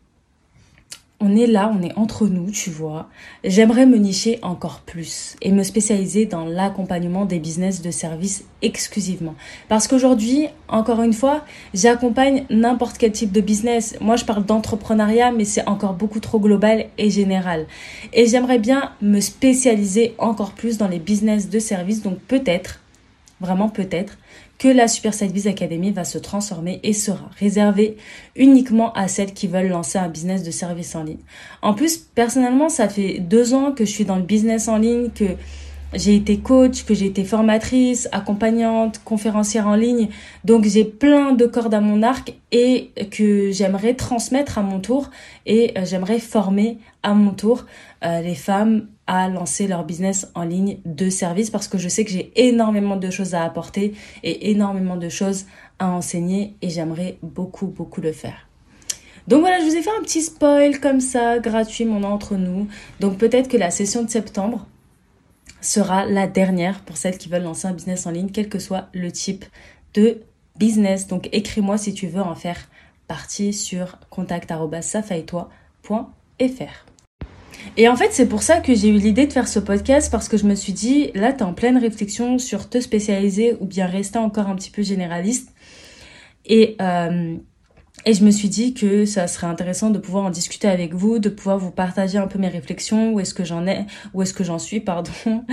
On 1.21 1.35
est 1.35 1.49
là, 1.49 1.75
on 1.77 1.83
est 1.83 1.99
entre 1.99 2.29
nous, 2.29 2.53
tu 2.53 2.71
vois. 2.71 3.09
J'aimerais 3.43 3.87
me 3.87 3.97
nicher 3.97 4.39
encore 4.41 4.83
plus 4.87 5.35
et 5.43 5.51
me 5.51 5.65
spécialiser 5.65 6.27
dans 6.27 6.45
l'accompagnement 6.45 7.25
des 7.25 7.41
business 7.41 7.83
de 7.83 7.91
service 7.91 8.45
exclusivement. 8.63 9.35
Parce 9.69 9.89
qu'aujourd'hui, 9.89 10.47
encore 10.69 11.03
une 11.03 11.13
fois, 11.13 11.45
j'accompagne 11.75 12.45
n'importe 12.51 12.99
quel 12.99 13.11
type 13.11 13.33
de 13.33 13.41
business. 13.41 13.97
Moi, 14.01 14.15
je 14.15 14.25
parle 14.25 14.45
d'entrepreneuriat, 14.45 15.33
mais 15.33 15.45
c'est 15.45 15.67
encore 15.67 15.95
beaucoup 15.95 16.21
trop 16.21 16.39
global 16.39 16.87
et 16.99 17.11
général. 17.11 17.67
Et 18.13 18.27
j'aimerais 18.29 18.61
bien 18.61 18.93
me 19.03 19.19
spécialiser 19.19 20.15
encore 20.19 20.53
plus 20.53 20.79
dans 20.79 20.87
les 20.87 21.01
business 21.01 21.51
de 21.51 21.59
service. 21.59 22.01
Donc 22.01 22.21
peut-être, 22.21 22.79
vraiment 23.41 23.69
peut-être, 23.69 24.19
que 24.59 24.69
la 24.69 24.89
Super 24.89 25.15
Side 25.15 25.47
Academy 25.47 25.93
va 25.93 26.05
se 26.05 26.19
transformer 26.19 26.81
et 26.83 26.93
sera 26.93 27.31
réservée 27.39 27.97
uniquement 28.35 28.93
à 28.93 29.07
celles 29.09 29.33
qui 29.33 29.47
veulent 29.47 29.69
lancer 29.69 29.99
un 29.99 30.09
business 30.09 30.43
de 30.43 30.51
service 30.51 30.95
en 30.97 31.05
ligne. 31.05 31.21
En 31.63 31.75
plus, 31.75 31.97
personnellement, 31.97 32.69
ça 32.69 32.89
fait 32.89 33.21
deux 33.21 33.55
ans 33.55 33.73
que 33.73 33.85
je 33.85 33.91
suis 33.91 34.05
dans 34.05 34.17
le 34.17 34.23
business 34.23 34.69
en 34.69 34.79
ligne, 34.79 35.11
que 35.11 35.37
j'ai 35.95 36.17
été 36.17 36.39
coach, 36.39 36.85
que 36.85 36.93
j'ai 36.93 37.07
été 37.07 37.25
formatrice, 37.25 38.09
accompagnante, 38.13 39.01
conférencière 39.05 39.67
en 39.67 39.75
ligne. 39.75 40.09
Donc 40.45 40.65
j'ai 40.65 40.85
plein 40.85 41.33
de 41.33 41.47
cordes 41.47 41.75
à 41.75 41.81
mon 41.81 42.03
arc 42.03 42.35
et 42.53 42.91
que 43.11 43.51
j'aimerais 43.53 43.95
transmettre 43.95 44.59
à 44.59 44.63
mon 44.63 44.81
tour 44.81 45.11
et 45.47 45.73
euh, 45.79 45.85
j'aimerais 45.85 46.19
former 46.19 46.79
à 47.03 47.15
mon 47.15 47.31
tour 47.31 47.65
euh, 48.05 48.21
les 48.21 48.35
femmes 48.35 48.87
à 49.09 49.29
lancer 49.29 49.67
leur 49.67 49.85
business 49.85 50.29
en 50.37 50.45
ligne 50.45 50.79
de 50.85 51.11
service 51.11 51.51
parce 51.51 51.67
que 51.67 51.79
je 51.79 51.89
sais 51.89 52.05
que 52.05 52.13
j'ai 52.13 52.31
énormément 52.37 52.97
de 52.97 53.11
choses 53.11 53.35
à 53.35 53.43
apporter 53.43 53.95
et 54.23 54.53
énormément 54.53 54.97
de 54.97 55.09
choses 55.09 55.47
à 55.81 55.89
enseigner 55.89 56.55
et 56.63 56.71
j'aimerais 56.71 57.19
beaucoup 57.23 57.67
beaucoup 57.67 58.01
le 58.01 58.13
faire. 58.13 58.47
Donc 59.27 59.41
voilà, 59.41 59.59
je 59.59 59.65
vous 59.65 59.77
ai 59.77 59.83
fait 59.83 59.91
un 59.99 60.03
petit 60.03 60.23
spoil 60.23 60.79
comme 60.79 61.01
ça, 61.01 61.41
gratuit, 61.41 61.85
mon 61.85 62.05
entre 62.05 62.37
nous. 62.37 62.69
Donc 63.01 63.19
peut-être 63.19 63.49
que 63.49 63.57
la 63.57 63.71
session 63.71 64.05
de 64.05 64.09
septembre, 64.09 64.67
sera 65.61 66.07
la 66.07 66.27
dernière 66.27 66.81
pour 66.81 66.97
celles 66.97 67.19
qui 67.19 67.29
veulent 67.29 67.43
lancer 67.43 67.69
un 67.69 67.73
business 67.73 68.07
en 68.07 68.11
ligne, 68.11 68.31
quel 68.31 68.49
que 68.49 68.59
soit 68.59 68.89
le 68.93 69.13
type 69.13 69.45
de 69.95 70.23
business. 70.57 71.07
Donc 71.07 71.29
écris-moi 71.33 71.79
si 71.79 71.95
tu 71.95 72.07
veux 72.07 72.23
en 72.23 72.35
faire 72.35 72.69
partie 73.07 73.53
sur 73.53 73.99
contact.safaitois.fr. 74.11 76.85
Et 77.77 77.89
en 77.89 77.97
fait, 77.97 78.09
c'est 78.13 78.29
pour 78.29 78.43
ça 78.43 78.61
que 78.61 78.75
j'ai 78.75 78.89
eu 78.89 78.99
l'idée 78.99 79.27
de 79.27 79.33
faire 79.33 79.49
ce 79.49 79.59
podcast 79.59 80.11
parce 80.11 80.29
que 80.29 80.37
je 80.37 80.45
me 80.45 80.55
suis 80.55 80.73
dit, 80.73 81.11
là, 81.15 81.33
tu 81.33 81.41
es 81.41 81.43
en 81.43 81.55
pleine 81.55 81.79
réflexion 81.79 82.39
sur 82.39 82.69
te 82.69 82.81
spécialiser 82.81 83.57
ou 83.61 83.67
bien 83.67 83.87
rester 83.87 84.19
encore 84.19 84.49
un 84.49 84.57
petit 84.57 84.71
peu 84.71 84.83
généraliste. 84.83 85.53
Et 86.47 86.77
euh, 86.81 87.37
et 88.07 88.15
je 88.15 88.25
me 88.25 88.31
suis 88.31 88.49
dit 88.49 88.75
que 88.75 89.05
ça 89.05 89.27
serait 89.27 89.47
intéressant 89.47 89.91
de 89.91 89.99
pouvoir 89.99 90.25
en 90.25 90.31
discuter 90.31 90.69
avec 90.69 90.95
vous, 90.95 91.19
de 91.19 91.29
pouvoir 91.29 91.59
vous 91.59 91.71
partager 91.71 92.17
un 92.19 92.27
peu 92.27 92.39
mes 92.39 92.49
réflexions, 92.49 93.13
où 93.13 93.21
est-ce 93.21 93.35
que 93.35 93.45
j'en 93.45 93.67
ai, 93.67 93.87
où 94.15 94.23
est-ce 94.23 94.33
que 94.33 94.45
j'en 94.45 94.59
suis, 94.59 94.81
pardon, 94.81 95.11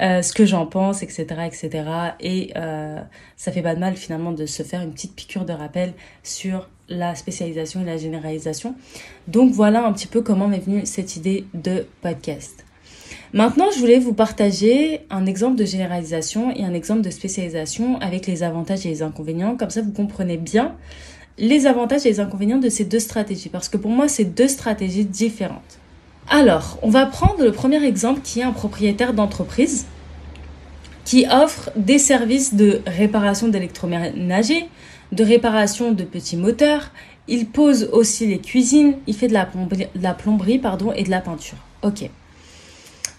euh, 0.00 0.22
ce 0.22 0.32
que 0.32 0.46
j'en 0.46 0.66
pense, 0.66 1.02
etc., 1.02 1.26
etc. 1.46 1.84
Et 2.20 2.52
euh, 2.56 3.00
ça 3.36 3.52
fait 3.52 3.62
pas 3.62 3.74
de 3.74 3.80
mal 3.80 3.96
finalement 3.96 4.32
de 4.32 4.46
se 4.46 4.62
faire 4.62 4.80
une 4.82 4.92
petite 4.92 5.14
piqûre 5.14 5.44
de 5.44 5.52
rappel 5.52 5.92
sur 6.22 6.68
la 6.90 7.14
spécialisation 7.14 7.80
et 7.80 7.84
la 7.84 7.96
généralisation. 7.96 8.74
Donc 9.28 9.52
voilà 9.52 9.86
un 9.86 9.92
petit 9.92 10.06
peu 10.06 10.20
comment 10.20 10.48
m'est 10.48 10.58
venue 10.58 10.82
cette 10.84 11.16
idée 11.16 11.46
de 11.54 11.86
podcast. 12.02 12.64
Maintenant, 13.32 13.66
je 13.72 13.78
voulais 13.78 14.00
vous 14.00 14.12
partager 14.12 15.02
un 15.08 15.24
exemple 15.24 15.56
de 15.56 15.64
généralisation 15.64 16.54
et 16.54 16.64
un 16.64 16.74
exemple 16.74 17.02
de 17.02 17.10
spécialisation 17.10 17.98
avec 18.00 18.26
les 18.26 18.42
avantages 18.42 18.84
et 18.86 18.88
les 18.88 19.02
inconvénients. 19.02 19.56
Comme 19.56 19.70
ça, 19.70 19.82
vous 19.82 19.92
comprenez 19.92 20.36
bien 20.36 20.74
les 21.38 21.66
avantages 21.66 22.04
et 22.06 22.10
les 22.10 22.20
inconvénients 22.20 22.58
de 22.58 22.68
ces 22.68 22.84
deux 22.84 22.98
stratégies, 22.98 23.48
parce 23.48 23.68
que 23.68 23.76
pour 23.76 23.90
moi, 23.90 24.08
c'est 24.08 24.24
deux 24.24 24.48
stratégies 24.48 25.04
différentes. 25.04 25.78
Alors, 26.28 26.78
on 26.82 26.90
va 26.90 27.06
prendre 27.06 27.42
le 27.42 27.52
premier 27.52 27.82
exemple 27.84 28.20
qui 28.22 28.40
est 28.40 28.44
un 28.44 28.52
propriétaire 28.52 29.14
d'entreprise 29.14 29.86
qui 31.04 31.26
offre 31.30 31.70
des 31.76 31.98
services 31.98 32.54
de 32.54 32.82
réparation 32.86 33.48
d'électroménager, 33.48 34.68
de 35.12 35.24
réparation 35.24 35.92
de 35.92 36.04
petits 36.04 36.36
moteurs. 36.36 36.90
Il 37.28 37.46
pose 37.46 37.88
aussi 37.92 38.26
les 38.26 38.38
cuisines, 38.38 38.94
il 39.06 39.14
fait 39.14 39.28
de 39.28 39.32
la 39.32 39.46
plomberie, 39.46 39.86
la 39.94 40.14
plomberie 40.14 40.58
pardon, 40.58 40.92
et 40.92 41.04
de 41.04 41.10
la 41.10 41.20
peinture. 41.20 41.58
Ok. 41.82 42.10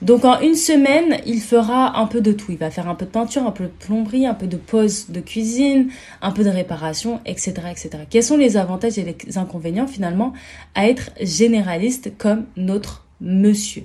Donc 0.02 0.26
en 0.26 0.40
une 0.42 0.56
semaine, 0.56 1.20
il 1.28 1.40
fera 1.42 2.00
un 2.00 2.08
peu 2.08 2.22
de 2.22 2.32
tout. 2.32 2.52
Il 2.52 2.58
va 2.58 2.72
faire 2.72 2.90
un 2.90 2.96
peu 2.96 3.06
de 3.06 3.12
peinture, 3.12 3.46
un 3.46 3.52
peu 3.52 3.66
de 3.66 3.70
plomberie, 3.70 4.26
un 4.26 4.34
peu 4.34 4.48
de 4.48 4.58
pose 4.58 5.10
de 5.10 5.20
cuisine, 5.20 5.90
un 6.24 6.32
peu 6.32 6.44
de 6.44 6.50
réparation, 6.50 7.20
etc., 7.26 7.54
etc. 7.70 7.90
Quels 8.10 8.24
sont 8.24 8.38
les 8.38 8.58
avantages 8.58 8.98
et 8.98 9.04
les 9.04 9.38
inconvénients 9.38 9.88
finalement 9.88 10.34
à 10.74 10.88
être 10.88 11.12
généraliste 11.22 12.18
comme 12.18 12.46
notre 12.58 13.06
monsieur? 13.22 13.84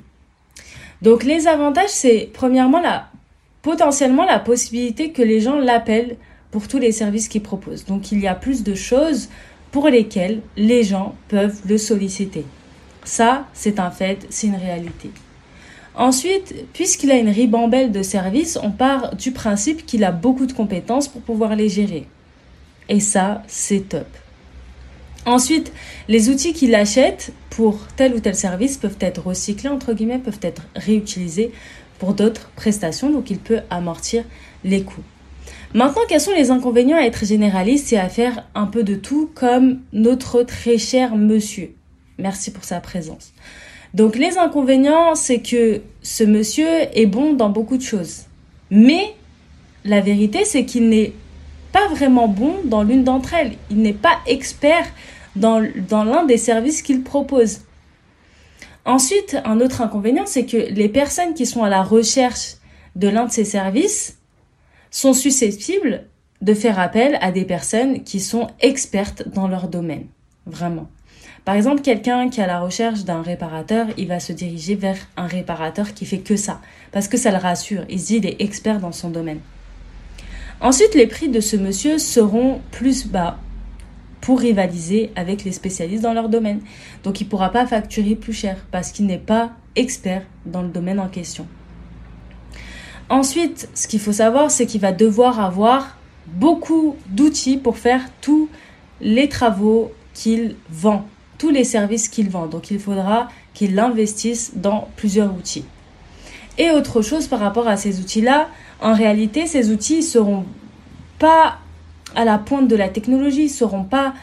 Donc 1.03 1.23
les 1.23 1.47
avantages, 1.47 1.91
c'est 1.91 2.31
premièrement 2.33 2.81
la, 2.81 3.11
potentiellement 3.61 4.25
la 4.25 4.39
possibilité 4.39 5.13
que 5.13 5.23
les 5.23 5.41
gens 5.41 5.59
l'appellent 5.59 6.17
pour 6.51 6.69
tous 6.69 6.79
les 6.79 6.93
services 6.93 7.29
qu'il 7.29 7.43
propose. 7.43 7.85
Donc 7.85 8.13
il 8.13 8.21
y 8.21 8.27
a 8.27 8.35
plus 8.35 8.63
de 8.63 8.75
choses 8.75 9.29
pour 9.71 9.89
lesquelles 9.89 10.41
les 10.57 10.85
gens 10.85 11.15
peuvent 11.29 11.61
le 11.67 11.79
solliciter. 11.79 12.45
Ça, 13.05 13.47
c'est 13.53 13.79
un 13.79 13.91
fait, 13.91 14.27
c'est 14.31 14.47
une 14.47 14.57
réalité. 14.57 15.11
Ensuite, 15.95 16.55
puisqu'il 16.73 17.11
a 17.11 17.17
une 17.17 17.31
ribambelle 17.31 17.91
de 17.91 18.03
services, 18.03 18.59
on 18.63 18.71
part 18.71 19.17
du 19.17 19.33
principe 19.33 19.87
qu'il 19.87 20.05
a 20.05 20.13
beaucoup 20.13 20.47
de 20.47 20.53
compétences 20.53 21.09
pour 21.09 21.23
pouvoir 21.23 21.57
les 21.57 21.69
gérer. 21.69 22.07
Et 22.89 23.01
ça, 23.01 23.43
c'est 23.47 23.89
top. 23.89 24.07
Ensuite, 25.25 25.73
les 26.09 26.29
outils 26.29 26.53
qu'il 26.53 26.75
achète 26.75 27.33
pour 27.51 27.79
tel 27.97 28.15
ou 28.15 28.21
tel 28.21 28.35
service 28.35 28.77
peuvent 28.77 28.99
être 29.01 29.27
recyclés, 29.27 29.71
entre 29.71 29.93
guillemets, 29.93 30.19
peuvent 30.19 30.39
être 30.43 30.63
réutilisés 30.77 31.51
pour 31.99 32.15
d'autres 32.15 32.51
prestations, 32.55 33.11
donc 33.11 33.31
il 33.31 33.39
peut 33.39 33.61
amortir 33.71 34.25
les 34.65 34.83
coûts. 34.83 35.03
Maintenant, 35.77 36.01
quels 36.09 36.23
sont 36.23 36.33
les 36.33 36.51
inconvénients 36.51 36.97
à 36.97 37.03
être 37.03 37.27
généraliste 37.27 37.93
et 37.93 37.99
à 37.99 38.09
faire 38.09 38.47
un 38.55 38.65
peu 38.65 38.83
de 38.83 38.95
tout 38.95 39.31
comme 39.35 39.81
notre 39.93 40.43
très 40.43 40.79
cher 40.79 41.17
monsieur? 41.17 41.75
Merci 42.17 42.51
pour 42.51 42.65
sa 42.65 42.81
présence. 42.81 43.35
Donc 43.93 44.17
les 44.17 44.39
inconvénients, 44.39 45.15
c'est 45.15 45.41
que 45.41 45.83
ce 46.01 46.25
monsieur 46.25 46.67
est 46.95 47.05
bon 47.05 47.35
dans 47.35 47.51
beaucoup 47.51 47.77
de 47.77 47.83
choses. 47.83 48.23
Mais 48.71 49.15
la 49.85 50.01
vérité, 50.01 50.47
c'est 50.47 50.65
qu'il 50.65 50.89
n'est 50.89 51.13
pas 51.73 51.89
vraiment 51.89 52.27
bon 52.27 52.55
dans 52.65 52.83
l'une 52.83 53.05
d'entre 53.05 53.35
elles. 53.35 53.53
Il 53.71 53.83
n'est 53.83 53.93
pas 53.93 54.17
expert 54.27 54.87
dans, 55.37 55.61
l'un 55.61 56.25
des 56.25 56.39
services 56.39 56.81
qu'il 56.81 57.03
propose. 57.03 57.59
Ensuite, 58.87 59.37
un 59.45 59.61
autre 59.61 59.83
inconvénient, 59.83 60.25
c'est 60.25 60.47
que 60.47 60.57
les 60.57 60.89
personnes 60.89 61.35
qui 61.35 61.45
sont 61.45 61.65
à 61.65 61.69
la 61.69 61.83
recherche 61.83 62.55
de 62.95 63.09
l'un 63.09 63.27
de 63.27 63.31
ces 63.31 63.45
services 63.45 64.17
sont 64.91 65.13
susceptibles 65.13 66.05
de 66.43 66.55
faire 66.55 66.79
appel 66.79 67.19
à 67.21 67.33
des 67.33 67.45
personnes 67.45 68.03
qui 68.03 68.21
sont 68.21 68.49
expertes 68.61 69.29
dans 69.29 69.49
leur 69.49 69.69
domaine. 69.69 70.07
Vraiment. 70.47 70.89
Par 71.45 71.55
exemple, 71.55 71.81
quelqu'un 71.81 72.29
qui 72.29 72.41
est 72.41 72.45
à 72.45 72.49
la 72.49 72.61
recherche 72.61 73.05
d'un 73.05 73.23
réparateur, 73.23 73.87
il 73.97 74.09
va 74.09 74.19
se 74.21 74.33
diriger 74.33 74.75
vers 74.75 74.97
un 75.17 75.27
réparateur 75.27 75.95
qui 75.95 76.05
fait 76.05 76.19
que 76.19 76.37
ça, 76.37 76.61
parce 76.93 77.09
que 77.09 77.17
ça 77.17 77.31
le 77.31 77.37
rassure. 77.37 77.85
Il 77.89 78.01
se 78.01 78.07
dit, 78.07 78.17
il 78.17 78.27
est 78.27 78.43
expert 78.43 78.81
dans 78.81 78.93
son 78.93 79.11
domaine. 79.11 79.41
Ensuite, 80.61 80.95
les 80.95 81.07
prix 81.07 81.29
de 81.29 81.41
ce 81.41 81.57
monsieur 81.57 81.99
seront 81.99 82.61
plus 82.73 83.07
bas 83.07 83.39
pour 84.21 84.41
rivaliser 84.41 85.13
avec 85.15 85.45
les 85.45 85.53
spécialistes 85.53 86.03
dans 86.03 86.15
leur 86.15 86.29
domaine. 86.29 86.61
Donc 87.05 87.21
il 87.21 87.25
ne 87.25 87.31
pourra 87.31 87.51
pas 87.51 87.65
facturer 87.65 88.17
plus 88.17 88.33
cher 88.33 88.57
parce 88.73 88.91
qu'il 88.91 89.07
n'est 89.07 89.19
pas 89.19 89.53
expert 89.77 90.23
dans 90.47 90.63
le 90.63 90.69
domaine 90.69 90.99
en 90.99 91.07
question. 91.09 91.47
Ensuite, 93.09 93.69
ce 93.75 93.87
qu'il 93.87 94.01
faut 94.01 94.13
savoir, 94.13 94.51
c'est 94.51 94.67
qu'il 94.67 94.81
va 94.81 94.93
devoir 94.93 95.41
avoir 95.41 95.97
beaucoup 96.27 96.97
d'outils 97.09 97.57
pour 97.57 97.79
faire 97.79 98.03
tous 98.21 98.49
les 99.01 99.29
travaux 99.29 99.93
qu'il 100.13 100.57
vend, 100.71 101.07
tous 101.39 101.51
les 101.51 101.65
services 101.65 102.09
qu'il 102.09 102.31
vend. 102.31 102.47
Donc 102.47 102.71
il 102.71 102.81
faudra 102.81 103.29
qu'il 103.55 103.79
investisse 103.79 104.53
dans 104.57 104.89
plusieurs 104.97 105.33
outils. 105.35 105.65
Et 106.59 106.71
autre 106.71 107.03
chose 107.03 107.27
par 107.29 107.39
rapport 107.39 107.69
à 107.69 107.77
ces 107.77 108.01
outils-là, 108.01 108.49
en 108.81 108.95
réalité, 108.95 109.47
ces 109.47 109.71
outils 109.71 109.99
ne 109.99 110.03
seront 110.03 110.45
pas 111.19 111.59
à 112.15 112.25
la 112.25 112.39
pointe 112.39 112.67
de 112.69 112.77
la 112.77 112.89
technologie, 112.89 113.45
ils 113.45 113.51
seront 113.51 113.85
pas 113.85 114.15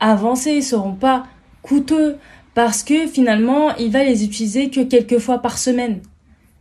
avancés, 0.00 0.52
ils 0.52 0.62
seront 0.62 0.94
pas 0.94 1.26
coûteux 1.62 2.16
parce 2.54 2.82
que 2.82 3.06
finalement, 3.06 3.76
il 3.76 3.90
va 3.90 4.02
les 4.02 4.24
utiliser 4.24 4.70
que 4.70 4.80
quelques 4.80 5.18
fois 5.18 5.38
par 5.38 5.58
semaine. 5.58 6.00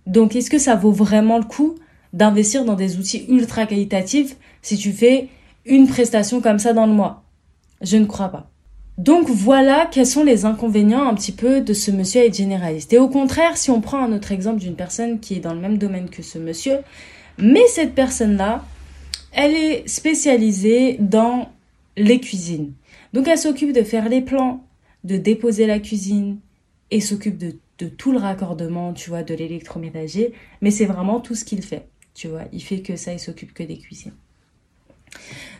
Donc, 0.05 0.35
est-ce 0.35 0.49
que 0.49 0.59
ça 0.59 0.75
vaut 0.75 0.91
vraiment 0.91 1.37
le 1.37 1.43
coup 1.43 1.75
d'investir 2.13 2.65
dans 2.65 2.75
des 2.75 2.97
outils 2.97 3.25
ultra 3.27 3.65
qualitatifs 3.65 4.37
si 4.61 4.77
tu 4.77 4.91
fais 4.91 5.29
une 5.65 5.87
prestation 5.87 6.41
comme 6.41 6.59
ça 6.59 6.73
dans 6.73 6.85
le 6.85 6.93
mois? 6.93 7.23
Je 7.81 7.97
ne 7.97 8.05
crois 8.05 8.29
pas. 8.29 8.49
Donc 8.97 9.29
voilà 9.29 9.89
quels 9.91 10.07
sont 10.07 10.23
les 10.23 10.45
inconvénients 10.45 11.07
un 11.07 11.13
petit 11.15 11.33
peu 11.33 11.59
de 11.59 11.73
ce 11.73 11.91
monsieur 11.91 12.21
être 12.21 12.37
généraliste. 12.37 12.93
Et 12.93 12.97
au 12.97 13.09
contraire, 13.09 13.57
si 13.57 13.69
on 13.69 13.81
prend 13.81 13.99
un 13.99 14.13
autre 14.13 14.31
exemple 14.31 14.59
d'une 14.59 14.75
personne 14.75 15.19
qui 15.19 15.35
est 15.35 15.39
dans 15.41 15.53
le 15.53 15.59
même 15.59 15.77
domaine 15.77 16.09
que 16.09 16.23
ce 16.23 16.39
monsieur, 16.39 16.77
mais 17.37 17.67
cette 17.67 17.93
personne-là, 17.93 18.63
elle 19.33 19.53
est 19.53 19.87
spécialisée 19.87 20.95
dans 20.99 21.49
les 21.97 22.21
cuisines. 22.21 22.71
Donc 23.11 23.27
elle 23.27 23.37
s'occupe 23.37 23.73
de 23.73 23.83
faire 23.83 24.07
les 24.07 24.21
plans, 24.21 24.63
de 25.03 25.17
déposer 25.17 25.67
la 25.67 25.79
cuisine 25.79 26.37
et 26.89 27.01
s'occupe 27.01 27.37
de, 27.37 27.55
tout 27.97 28.11
le 28.11 28.17
raccordement, 28.17 28.93
tu 28.93 29.09
vois, 29.09 29.23
de 29.23 29.33
l'électroménager. 29.33 30.33
Mais 30.61 30.71
c'est 30.71 30.85
vraiment 30.85 31.19
tout 31.19 31.35
ce 31.35 31.43
qu'il 31.43 31.61
fait, 31.61 31.87
tu 32.13 32.27
vois. 32.27 32.43
Il 32.53 32.61
fait 32.61 32.79
que 32.79 32.95
ça, 32.95 33.13
il 33.13 33.19
s'occupe 33.19 33.53
que 33.53 33.63
des 33.63 33.77
cuisines. 33.77 34.13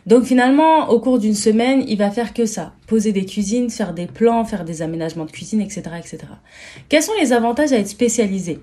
Donc 0.06 0.24
finalement, 0.24 0.88
au 0.90 1.00
cours 1.00 1.18
d'une 1.18 1.34
semaine, 1.34 1.84
il 1.88 1.98
va 1.98 2.10
faire 2.10 2.32
que 2.32 2.46
ça. 2.46 2.72
Poser 2.86 3.12
des 3.12 3.26
cuisines, 3.26 3.70
faire 3.70 3.92
des 3.92 4.06
plans, 4.06 4.44
faire 4.44 4.64
des 4.64 4.82
aménagements 4.82 5.24
de 5.24 5.32
cuisine, 5.32 5.60
etc. 5.60 5.82
etc. 5.98 6.18
Quels 6.88 7.02
sont 7.02 7.12
les 7.20 7.32
avantages 7.32 7.72
à 7.72 7.78
être 7.78 7.88
spécialisé? 7.88 8.60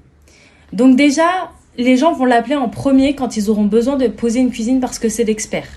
Donc 0.71 0.95
déjà, 0.95 1.51
les 1.77 1.97
gens 1.97 2.13
vont 2.13 2.25
l'appeler 2.25 2.55
en 2.55 2.69
premier 2.69 3.15
quand 3.15 3.35
ils 3.35 3.49
auront 3.49 3.65
besoin 3.65 3.97
de 3.97 4.07
poser 4.07 4.39
une 4.39 4.51
cuisine 4.51 4.79
parce 4.79 4.99
que 4.99 5.09
c'est 5.09 5.23
l'expert. 5.25 5.67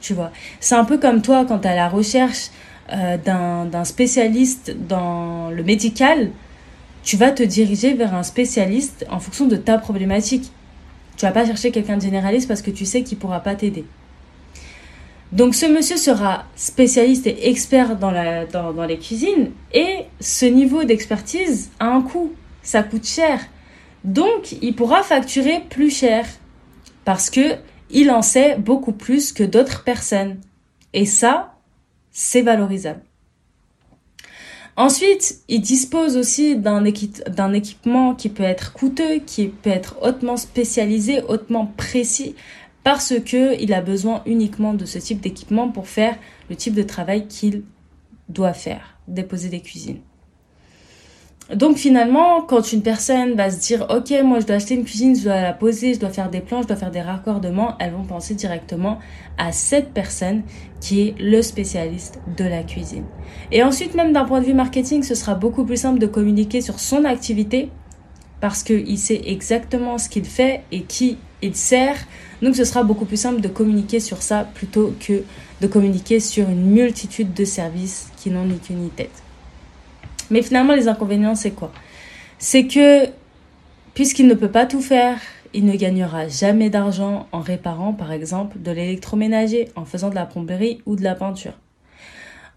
Tu 0.00 0.14
vois. 0.14 0.30
C'est 0.60 0.74
un 0.74 0.84
peu 0.84 0.98
comme 0.98 1.20
toi 1.20 1.44
quand 1.46 1.60
tu 1.60 1.68
as 1.68 1.74
la 1.74 1.88
recherche 1.88 2.50
euh, 2.92 3.18
d'un 3.18 3.84
spécialiste 3.84 4.74
dans 4.88 5.50
le 5.50 5.62
médical, 5.62 6.30
tu 7.06 7.16
vas 7.16 7.30
te 7.30 7.44
diriger 7.44 7.94
vers 7.94 8.14
un 8.14 8.24
spécialiste 8.24 9.06
en 9.08 9.20
fonction 9.20 9.46
de 9.46 9.54
ta 9.54 9.78
problématique. 9.78 10.50
Tu 11.16 11.24
vas 11.24 11.30
pas 11.30 11.46
chercher 11.46 11.70
quelqu'un 11.70 11.96
de 11.96 12.02
généraliste 12.02 12.48
parce 12.48 12.62
que 12.62 12.72
tu 12.72 12.84
sais 12.84 13.04
qu'il 13.04 13.16
pourra 13.16 13.40
pas 13.40 13.54
t'aider. 13.54 13.84
Donc 15.30 15.54
ce 15.54 15.66
monsieur 15.66 15.96
sera 15.96 16.46
spécialiste 16.56 17.28
et 17.28 17.48
expert 17.48 17.96
dans, 17.96 18.10
la, 18.10 18.44
dans, 18.44 18.72
dans 18.72 18.84
les 18.84 18.98
cuisines 18.98 19.52
et 19.72 20.00
ce 20.18 20.46
niveau 20.46 20.82
d'expertise 20.82 21.70
a 21.78 21.86
un 21.86 22.02
coût. 22.02 22.32
Ça 22.62 22.82
coûte 22.82 23.06
cher. 23.06 23.38
Donc, 24.02 24.56
il 24.60 24.74
pourra 24.74 25.04
facturer 25.04 25.62
plus 25.70 25.90
cher 25.90 26.26
parce 27.04 27.30
que 27.30 27.54
il 27.88 28.10
en 28.10 28.22
sait 28.22 28.56
beaucoup 28.56 28.92
plus 28.92 29.32
que 29.32 29.44
d'autres 29.44 29.84
personnes. 29.84 30.40
Et 30.92 31.06
ça, 31.06 31.54
c'est 32.10 32.42
valorisable. 32.42 33.02
Ensuite, 34.76 35.40
il 35.48 35.62
dispose 35.62 36.18
aussi 36.18 36.54
d'un 36.54 36.84
équipement 36.84 38.14
qui 38.14 38.28
peut 38.28 38.42
être 38.42 38.74
coûteux, 38.74 39.20
qui 39.24 39.48
peut 39.48 39.70
être 39.70 39.96
hautement 40.02 40.36
spécialisé, 40.36 41.22
hautement 41.22 41.72
précis, 41.78 42.34
parce 42.84 43.14
que 43.24 43.58
il 43.60 43.72
a 43.72 43.80
besoin 43.80 44.22
uniquement 44.26 44.74
de 44.74 44.84
ce 44.84 44.98
type 44.98 45.20
d'équipement 45.20 45.70
pour 45.70 45.88
faire 45.88 46.16
le 46.50 46.56
type 46.56 46.74
de 46.74 46.82
travail 46.82 47.26
qu'il 47.26 47.62
doit 48.28 48.52
faire, 48.52 48.98
déposer 49.08 49.48
des 49.48 49.60
cuisines. 49.60 50.00
Donc 51.54 51.76
finalement, 51.76 52.42
quand 52.42 52.72
une 52.72 52.82
personne 52.82 53.34
va 53.34 53.50
se 53.50 53.60
dire, 53.60 53.86
ok, 53.88 54.12
moi 54.24 54.40
je 54.40 54.46
dois 54.46 54.56
acheter 54.56 54.74
une 54.74 54.84
cuisine, 54.84 55.16
je 55.16 55.22
dois 55.22 55.40
la 55.40 55.52
poser, 55.52 55.94
je 55.94 56.00
dois 56.00 56.08
faire 56.08 56.28
des 56.28 56.40
plans, 56.40 56.62
je 56.62 56.66
dois 56.66 56.76
faire 56.76 56.90
des 56.90 57.00
raccordements, 57.00 57.76
elles 57.78 57.92
vont 57.92 58.02
penser 58.02 58.34
directement 58.34 58.98
à 59.38 59.52
cette 59.52 59.92
personne 59.92 60.42
qui 60.80 61.02
est 61.02 61.14
le 61.20 61.42
spécialiste 61.42 62.18
de 62.36 62.44
la 62.44 62.64
cuisine. 62.64 63.04
Et 63.52 63.62
ensuite, 63.62 63.94
même 63.94 64.12
d'un 64.12 64.24
point 64.24 64.40
de 64.40 64.46
vue 64.46 64.54
marketing, 64.54 65.04
ce 65.04 65.14
sera 65.14 65.36
beaucoup 65.36 65.64
plus 65.64 65.76
simple 65.76 66.00
de 66.00 66.06
communiquer 66.06 66.60
sur 66.60 66.80
son 66.80 67.04
activité 67.04 67.68
parce 68.40 68.64
qu'il 68.64 68.98
sait 68.98 69.22
exactement 69.26 69.98
ce 69.98 70.08
qu'il 70.08 70.24
fait 70.24 70.62
et 70.72 70.82
qui 70.82 71.16
il 71.42 71.54
sert. 71.54 71.96
Donc 72.42 72.56
ce 72.56 72.64
sera 72.64 72.82
beaucoup 72.82 73.04
plus 73.04 73.20
simple 73.20 73.40
de 73.40 73.48
communiquer 73.48 74.00
sur 74.00 74.20
ça 74.20 74.48
plutôt 74.54 74.94
que 74.98 75.22
de 75.60 75.66
communiquer 75.68 76.18
sur 76.18 76.48
une 76.48 76.72
multitude 76.72 77.34
de 77.34 77.44
services 77.44 78.08
qui 78.16 78.30
n'ont 78.30 78.44
ni 78.44 78.58
queue 78.58 78.74
ni 78.74 78.88
tête. 78.88 79.22
Mais 80.30 80.42
finalement, 80.42 80.74
les 80.74 80.88
inconvénients, 80.88 81.34
c'est 81.34 81.52
quoi? 81.52 81.72
C'est 82.38 82.66
que, 82.66 83.06
puisqu'il 83.94 84.26
ne 84.26 84.34
peut 84.34 84.50
pas 84.50 84.66
tout 84.66 84.80
faire, 84.80 85.18
il 85.54 85.64
ne 85.64 85.74
gagnera 85.76 86.28
jamais 86.28 86.70
d'argent 86.70 87.28
en 87.32 87.40
réparant, 87.40 87.92
par 87.92 88.12
exemple, 88.12 88.58
de 88.58 88.70
l'électroménager, 88.70 89.68
en 89.76 89.84
faisant 89.84 90.10
de 90.10 90.14
la 90.14 90.26
plomberie 90.26 90.82
ou 90.86 90.96
de 90.96 91.02
la 91.02 91.14
peinture. 91.14 91.54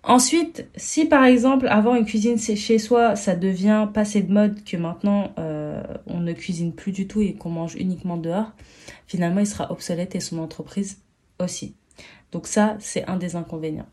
Ensuite, 0.03 0.65
si 0.75 1.05
par 1.05 1.25
exemple 1.25 1.67
avoir 1.67 1.95
une 1.95 2.05
cuisine 2.05 2.37
chez 2.37 2.79
soi, 2.79 3.15
ça 3.15 3.35
devient 3.35 3.87
passé 3.93 4.21
de 4.21 4.31
mode 4.31 4.63
que 4.63 4.77
maintenant 4.77 5.33
euh, 5.37 5.83
on 6.07 6.21
ne 6.21 6.31
cuisine 6.31 6.73
plus 6.73 6.93
du 6.93 7.05
tout 7.05 7.21
et 7.21 7.33
qu'on 7.33 7.49
mange 7.49 7.75
uniquement 7.75 8.15
dehors, 8.15 8.51
finalement 9.07 9.41
il 9.41 9.47
sera 9.47 9.71
obsolète 9.71 10.15
et 10.15 10.21
son 10.21 10.39
entreprise 10.39 10.99
aussi. 11.39 11.75
Donc 12.31 12.47
ça, 12.47 12.77
c'est 12.79 13.05
un 13.09 13.17
des 13.17 13.35
inconvénients. 13.35 13.87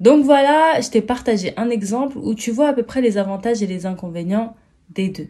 Donc 0.00 0.24
voilà, 0.24 0.80
je 0.80 0.90
t'ai 0.90 1.00
partagé 1.00 1.52
un 1.56 1.70
exemple 1.70 2.18
où 2.18 2.34
tu 2.34 2.50
vois 2.50 2.68
à 2.68 2.72
peu 2.72 2.82
près 2.82 3.00
les 3.00 3.18
avantages 3.18 3.62
et 3.62 3.66
les 3.66 3.86
inconvénients 3.86 4.54
des 4.90 5.08
deux. 5.08 5.28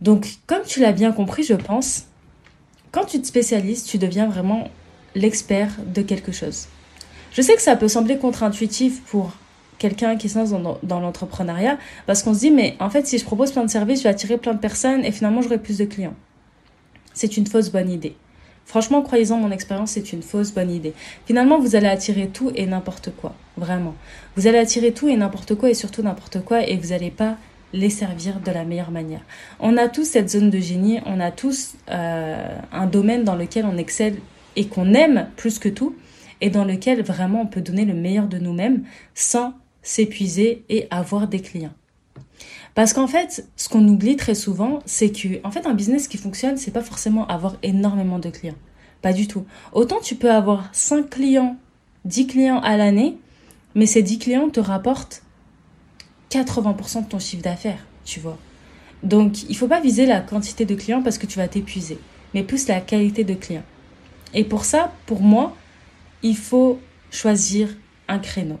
Donc 0.00 0.26
comme 0.46 0.62
tu 0.66 0.80
l'as 0.80 0.92
bien 0.92 1.12
compris, 1.12 1.42
je 1.42 1.54
pense, 1.54 2.06
quand 2.92 3.04
tu 3.04 3.20
te 3.20 3.26
spécialises, 3.26 3.84
tu 3.84 3.98
deviens 3.98 4.28
vraiment 4.28 4.68
l'expert 5.14 5.70
de 5.86 6.02
quelque 6.02 6.32
chose. 6.32 6.66
Je 7.32 7.42
sais 7.42 7.54
que 7.56 7.62
ça 7.62 7.76
peut 7.76 7.88
sembler 7.88 8.18
contre-intuitif 8.18 9.02
pour 9.02 9.32
quelqu'un 9.78 10.16
qui 10.16 10.28
se 10.28 10.38
lance 10.38 10.50
dans, 10.50 10.78
dans 10.82 11.00
l'entrepreneuriat, 11.00 11.78
parce 12.06 12.22
qu'on 12.22 12.32
se 12.32 12.40
dit, 12.40 12.50
mais 12.50 12.76
en 12.78 12.90
fait, 12.90 13.06
si 13.06 13.18
je 13.18 13.24
propose 13.24 13.52
plein 13.52 13.64
de 13.64 13.70
services, 13.70 13.98
je 13.98 14.04
vais 14.04 14.10
attirer 14.10 14.38
plein 14.38 14.54
de 14.54 14.58
personnes 14.58 15.04
et 15.04 15.12
finalement, 15.12 15.42
j'aurai 15.42 15.58
plus 15.58 15.78
de 15.78 15.84
clients. 15.84 16.14
C'est 17.12 17.36
une 17.36 17.46
fausse 17.46 17.70
bonne 17.70 17.90
idée. 17.90 18.16
Franchement, 18.66 19.02
croyez-en, 19.02 19.36
mon 19.36 19.50
expérience, 19.50 19.92
c'est 19.92 20.12
une 20.12 20.22
fausse 20.22 20.52
bonne 20.52 20.70
idée. 20.70 20.94
Finalement, 21.26 21.58
vous 21.58 21.76
allez 21.76 21.86
attirer 21.86 22.28
tout 22.28 22.50
et 22.54 22.66
n'importe 22.66 23.10
quoi. 23.14 23.34
Vraiment. 23.56 23.94
Vous 24.36 24.46
allez 24.46 24.58
attirer 24.58 24.92
tout 24.92 25.08
et 25.08 25.16
n'importe 25.16 25.54
quoi 25.54 25.70
et 25.70 25.74
surtout 25.74 26.02
n'importe 26.02 26.42
quoi 26.44 26.66
et 26.66 26.76
vous 26.76 26.88
n'allez 26.88 27.10
pas 27.10 27.36
les 27.72 27.90
servir 27.90 28.40
de 28.40 28.50
la 28.50 28.64
meilleure 28.64 28.90
manière. 28.90 29.20
On 29.60 29.76
a 29.76 29.88
tous 29.88 30.04
cette 30.04 30.30
zone 30.30 30.48
de 30.48 30.58
génie, 30.58 31.00
on 31.06 31.20
a 31.20 31.30
tous 31.30 31.74
euh, 31.90 32.56
un 32.72 32.86
domaine 32.86 33.24
dans 33.24 33.34
lequel 33.34 33.66
on 33.66 33.76
excelle 33.76 34.16
et 34.56 34.66
qu'on 34.66 34.94
aime 34.94 35.28
plus 35.36 35.58
que 35.58 35.68
tout. 35.68 35.94
et 36.40 36.50
dans 36.50 36.64
lequel 36.64 37.02
vraiment 37.02 37.42
on 37.42 37.46
peut 37.46 37.62
donner 37.62 37.84
le 37.84 37.94
meilleur 37.94 38.26
de 38.26 38.38
nous-mêmes 38.38 38.84
sans 39.14 39.54
s'épuiser 39.82 40.64
et 40.68 40.86
avoir 40.90 41.28
des 41.28 41.40
clients. 41.40 41.72
Parce 42.74 42.92
qu'en 42.92 43.06
fait, 43.06 43.48
ce 43.56 43.68
qu'on 43.68 43.86
oublie 43.86 44.16
très 44.16 44.34
souvent, 44.34 44.80
c'est 44.84 45.10
que 45.10 45.44
en 45.46 45.50
fait 45.50 45.66
un 45.66 45.74
business 45.74 46.08
qui 46.08 46.18
fonctionne, 46.18 46.56
c'est 46.56 46.72
pas 46.72 46.82
forcément 46.82 47.26
avoir 47.28 47.56
énormément 47.62 48.18
de 48.18 48.30
clients. 48.30 48.56
Pas 49.00 49.12
du 49.12 49.28
tout. 49.28 49.44
Autant 49.72 50.00
tu 50.00 50.16
peux 50.16 50.30
avoir 50.30 50.68
5 50.72 51.08
clients, 51.08 51.56
10 52.04 52.26
clients 52.26 52.60
à 52.60 52.76
l'année, 52.76 53.16
mais 53.74 53.86
ces 53.86 54.02
10 54.02 54.18
clients 54.18 54.50
te 54.50 54.60
rapportent 54.60 55.22
80% 56.30 57.04
de 57.04 57.08
ton 57.08 57.18
chiffre 57.18 57.42
d'affaires, 57.42 57.86
tu 58.04 58.18
vois. 58.18 58.38
Donc, 59.02 59.48
il 59.48 59.56
faut 59.56 59.68
pas 59.68 59.80
viser 59.80 60.06
la 60.06 60.20
quantité 60.20 60.64
de 60.64 60.74
clients 60.74 61.02
parce 61.02 61.18
que 61.18 61.26
tu 61.26 61.38
vas 61.38 61.46
t'épuiser, 61.46 61.98
mais 62.32 62.42
plus 62.42 62.66
la 62.66 62.80
qualité 62.80 63.22
de 63.22 63.34
clients. 63.34 63.64
Et 64.32 64.42
pour 64.44 64.64
ça, 64.64 64.92
pour 65.06 65.20
moi, 65.20 65.54
il 66.22 66.36
faut 66.36 66.80
choisir 67.10 67.68
un 68.08 68.18
créneau. 68.18 68.58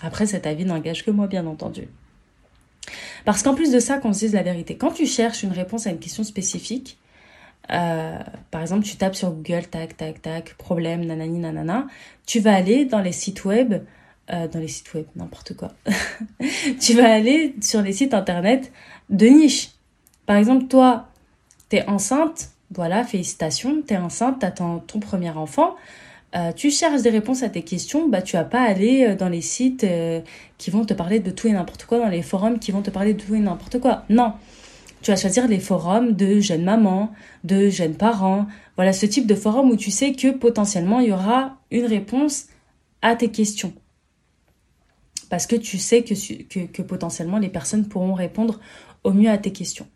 Après, 0.00 0.26
cet 0.26 0.46
avis 0.46 0.64
n'engage 0.64 1.04
que 1.04 1.10
moi, 1.10 1.26
bien 1.26 1.46
entendu. 1.46 1.88
Parce 3.26 3.42
qu'en 3.42 3.54
plus 3.54 3.72
de 3.72 3.80
ça, 3.80 3.98
qu'on 3.98 4.12
se 4.12 4.20
dise 4.20 4.34
la 4.34 4.44
vérité, 4.44 4.76
quand 4.76 4.92
tu 4.92 5.04
cherches 5.04 5.42
une 5.42 5.50
réponse 5.50 5.88
à 5.88 5.90
une 5.90 5.98
question 5.98 6.22
spécifique, 6.22 6.96
euh, 7.72 8.18
par 8.52 8.62
exemple, 8.62 8.84
tu 8.84 8.94
tapes 8.94 9.16
sur 9.16 9.32
Google, 9.32 9.66
tac, 9.66 9.96
tac, 9.96 10.22
tac, 10.22 10.54
problème, 10.54 11.04
nanani, 11.04 11.40
nanana, 11.40 11.88
tu 12.24 12.38
vas 12.38 12.54
aller 12.54 12.84
dans 12.84 13.00
les 13.00 13.10
sites 13.10 13.44
web, 13.44 13.82
euh, 14.32 14.46
dans 14.46 14.60
les 14.60 14.68
sites 14.68 14.94
web, 14.94 15.06
n'importe 15.16 15.56
quoi. 15.56 15.72
tu 16.80 16.94
vas 16.94 17.12
aller 17.12 17.56
sur 17.60 17.82
les 17.82 17.92
sites 17.92 18.14
internet 18.14 18.70
de 19.10 19.26
niche. 19.26 19.72
Par 20.26 20.36
exemple, 20.36 20.68
toi, 20.68 21.08
tu 21.68 21.78
es 21.78 21.88
enceinte, 21.88 22.50
voilà, 22.70 23.02
félicitations, 23.02 23.82
tu 23.84 23.94
es 23.94 23.96
enceinte, 23.96 24.44
ton, 24.54 24.78
ton 24.78 25.00
premier 25.00 25.30
enfant. 25.30 25.74
Euh, 26.36 26.52
tu 26.52 26.70
cherches 26.70 27.00
des 27.00 27.10
réponses 27.10 27.42
à 27.42 27.48
tes 27.48 27.62
questions, 27.62 28.08
bah, 28.08 28.20
tu 28.20 28.36
vas 28.36 28.44
pas 28.44 28.60
aller 28.60 29.04
euh, 29.04 29.16
dans 29.16 29.30
les 29.30 29.40
sites 29.40 29.84
euh, 29.84 30.20
qui 30.58 30.70
vont 30.70 30.84
te 30.84 30.92
parler 30.92 31.18
de 31.18 31.30
tout 31.30 31.48
et 31.48 31.52
n'importe 31.52 31.86
quoi, 31.86 31.98
dans 31.98 32.08
les 32.08 32.20
forums 32.20 32.58
qui 32.58 32.72
vont 32.72 32.82
te 32.82 32.90
parler 32.90 33.14
de 33.14 33.22
tout 33.22 33.34
et 33.34 33.38
n'importe 33.38 33.80
quoi. 33.80 34.04
Non. 34.10 34.34
Tu 35.00 35.10
vas 35.10 35.16
choisir 35.16 35.48
les 35.48 35.60
forums 35.60 36.12
de 36.12 36.40
jeunes 36.40 36.64
mamans, 36.64 37.12
de 37.44 37.70
jeunes 37.70 37.94
parents. 37.94 38.46
Voilà 38.74 38.92
ce 38.92 39.06
type 39.06 39.26
de 39.26 39.34
forum 39.34 39.70
où 39.70 39.76
tu 39.76 39.90
sais 39.90 40.12
que 40.12 40.28
potentiellement 40.28 41.00
il 41.00 41.08
y 41.08 41.12
aura 41.12 41.56
une 41.70 41.86
réponse 41.86 42.46
à 43.02 43.14
tes 43.14 43.30
questions. 43.30 43.72
Parce 45.30 45.46
que 45.46 45.56
tu 45.56 45.78
sais 45.78 46.02
que, 46.02 46.82
potentiellement 46.82 47.38
les 47.38 47.48
personnes 47.48 47.88
pourront 47.88 48.14
répondre 48.14 48.60
au 49.04 49.12
mieux 49.12 49.30
à 49.30 49.38
tes 49.38 49.52
questions. 49.52 49.86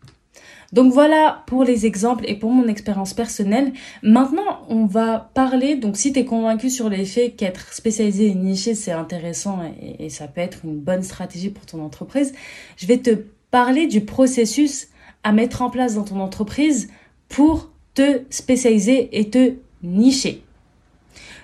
Donc 0.71 0.93
voilà 0.93 1.43
pour 1.47 1.63
les 1.63 1.85
exemples 1.85 2.23
et 2.27 2.35
pour 2.35 2.49
mon 2.49 2.67
expérience 2.67 3.13
personnelle. 3.13 3.73
Maintenant, 4.03 4.61
on 4.69 4.85
va 4.85 5.29
parler, 5.33 5.75
donc 5.75 5.97
si 5.97 6.13
tu 6.13 6.19
es 6.19 6.25
convaincu 6.25 6.69
sur 6.69 6.89
les 6.89 7.05
faits 7.05 7.35
qu'être 7.35 7.73
spécialisé 7.73 8.27
et 8.27 8.35
niché, 8.35 8.73
c'est 8.73 8.91
intéressant 8.91 9.59
et, 9.99 10.09
ça 10.09 10.27
peut 10.27 10.41
être 10.41 10.59
une 10.63 10.77
bonne 10.77 11.03
stratégie 11.03 11.49
pour 11.49 11.65
ton 11.65 11.83
entreprise, 11.83 12.33
je 12.77 12.85
vais 12.85 12.97
te 12.97 13.11
parler 13.49 13.87
du 13.87 14.01
processus 14.01 14.87
à 15.23 15.33
mettre 15.33 15.61
en 15.61 15.69
place 15.69 15.95
dans 15.95 16.03
ton 16.03 16.19
entreprise 16.19 16.89
pour 17.27 17.69
te 17.93 18.21
spécialiser 18.29 19.09
et 19.11 19.29
te 19.29 19.53
nicher. 19.83 20.43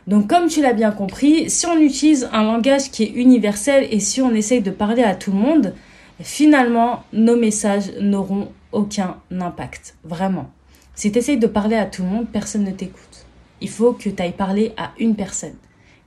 Donc 0.07 0.29
comme 0.29 0.47
tu 0.47 0.61
l'as 0.61 0.73
bien 0.73 0.91
compris, 0.91 1.49
si 1.49 1.65
on 1.65 1.77
utilise 1.77 2.29
un 2.31 2.43
langage 2.43 2.91
qui 2.91 3.03
est 3.03 3.11
universel 3.11 3.87
et 3.91 3.99
si 3.99 4.21
on 4.21 4.33
essaye 4.33 4.61
de 4.61 4.71
parler 4.71 5.03
à 5.03 5.15
tout 5.15 5.31
le 5.31 5.37
monde, 5.37 5.73
finalement, 6.21 7.03
nos 7.11 7.35
messages 7.35 7.91
n'auront 7.99 8.47
aucun 8.77 9.17
impact. 9.31 9.97
Vraiment. 10.03 10.51
Si 10.93 11.11
tu 11.11 11.17
essayes 11.17 11.39
de 11.39 11.47
parler 11.47 11.75
à 11.75 11.85
tout 11.85 12.03
le 12.03 12.09
monde, 12.09 12.27
personne 12.31 12.63
ne 12.63 12.71
t'écoute. 12.71 13.25
Il 13.59 13.69
faut 13.69 13.93
que 13.93 14.09
tu 14.09 14.21
ailles 14.21 14.31
parler 14.31 14.73
à 14.77 14.91
une 14.99 15.15
personne, 15.15 15.55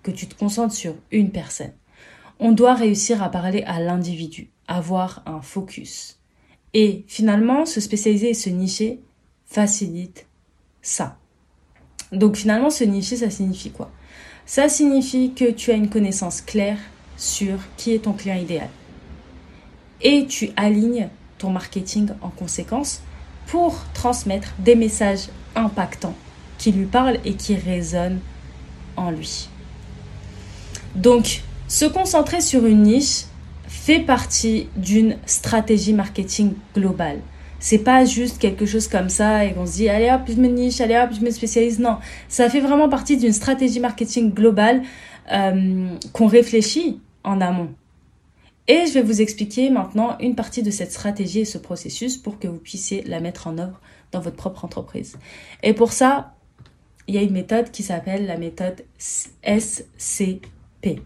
que 0.03 0.11
tu 0.11 0.27
te 0.27 0.39
concentres 0.39 0.75
sur 0.75 0.95
une 1.11 1.31
personne. 1.31 1.73
On 2.39 2.53
doit 2.53 2.75
réussir 2.75 3.23
à 3.23 3.29
parler 3.29 3.63
à 3.65 3.81
l'individu, 3.81 4.51
avoir 4.69 5.23
un 5.27 5.43
focus. 5.43 6.19
Et 6.73 7.05
finalement, 7.09 7.67
se 7.67 7.81
spécialiser 7.81 8.31
et 8.31 8.35
se 8.35 8.51
nicher 8.51 9.01
facilite 9.47 10.27
ça. 10.81 11.19
Donc 12.13 12.37
finalement, 12.37 12.71
se 12.71 12.85
nicher, 12.85 13.17
ça 13.17 13.31
signifie 13.31 13.71
quoi? 13.71 13.91
Ça 14.47 14.69
signifie 14.69 15.35
que 15.35 15.51
tu 15.51 15.73
as 15.73 15.75
une 15.75 15.91
connaissance 15.91 16.41
claire 16.41 16.79
sur 17.17 17.59
qui 17.77 17.95
est 17.95 18.05
ton 18.05 18.13
client 18.13 18.37
idéal. 18.37 18.69
Et 20.03 20.27
tu 20.27 20.51
alignes 20.57 21.11
marketing 21.49 22.11
en 22.21 22.29
conséquence 22.29 23.01
pour 23.47 23.81
transmettre 23.95 24.53
des 24.59 24.75
messages 24.75 25.29
impactants 25.57 26.15
qui 26.59 26.73
lui 26.73 26.85
parlent 26.85 27.19
et 27.25 27.35
qui 27.35 27.55
résonnent 27.57 28.21
en 28.97 29.11
lui. 29.11 29.49
Donc, 30.95 31.43
se 31.69 31.87
concentrer 31.87 32.41
sur 32.41 32.67
une 32.67 32.83
niche 32.83 33.25
fait 33.67 34.01
partie 34.01 34.69
d'une 34.77 35.17
stratégie 35.25 35.95
marketing 35.95 36.53
globale. 36.75 37.21
C'est 37.61 37.79
pas 37.79 38.05
juste 38.05 38.39
quelque 38.39 38.67
chose 38.67 38.89
comme 38.89 39.09
ça 39.09 39.45
et 39.45 39.53
qu'on 39.53 39.67
se 39.67 39.73
dit 39.73 39.89
allez 39.89 40.11
hop, 40.11 40.23
je 40.29 40.35
me 40.35 40.49
niche, 40.49 40.81
allez 40.81 40.97
hop, 40.97 41.11
je 41.19 41.25
me 41.25 41.31
spécialise. 41.31 41.79
Non, 41.79 41.99
ça 42.29 42.49
fait 42.49 42.61
vraiment 42.61 42.89
partie 42.89 43.17
d'une 43.17 43.33
stratégie 43.33 43.81
marketing 43.81 44.33
globale 44.33 44.83
euh, 45.31 45.89
qu'on 46.13 46.27
réfléchit 46.27 47.01
en 47.23 47.41
amont. 47.41 47.71
Et 48.71 48.87
je 48.87 48.93
vais 48.93 49.03
vous 49.03 49.21
expliquer 49.21 49.69
maintenant 49.69 50.17
une 50.21 50.37
partie 50.37 50.63
de 50.63 50.71
cette 50.71 50.93
stratégie 50.93 51.41
et 51.41 51.45
ce 51.45 51.59
processus 51.59 52.17
pour 52.17 52.39
que 52.39 52.47
vous 52.47 52.59
puissiez 52.59 53.03
la 53.03 53.19
mettre 53.19 53.49
en 53.49 53.59
œuvre 53.59 53.81
dans 54.13 54.21
votre 54.21 54.37
propre 54.37 54.65
entreprise. 54.65 55.17
Et 55.65 55.73
pour 55.73 55.93
ça, 55.93 56.35
il 57.09 57.17
y 57.17 57.19
a 57.19 57.23
une 57.23 57.33
méthode 57.33 57.73
qui 57.73 57.83
s'appelle 57.83 58.27
la 58.27 58.39
méthode 58.39 58.85
SCP. 58.97 61.03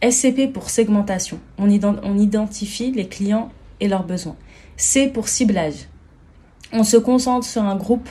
SCP 0.00 0.52
pour 0.52 0.70
segmentation. 0.70 1.40
On, 1.58 1.68
identifie 1.68 2.92
les 2.92 3.08
clients 3.08 3.50
et 3.80 3.88
leurs 3.88 4.04
besoins. 4.04 4.36
C 4.76 5.08
pour 5.08 5.26
ciblage. 5.26 5.88
On 6.72 6.84
se 6.84 6.98
concentre 6.98 7.48
sur 7.48 7.64
un 7.64 7.74
groupe 7.74 8.10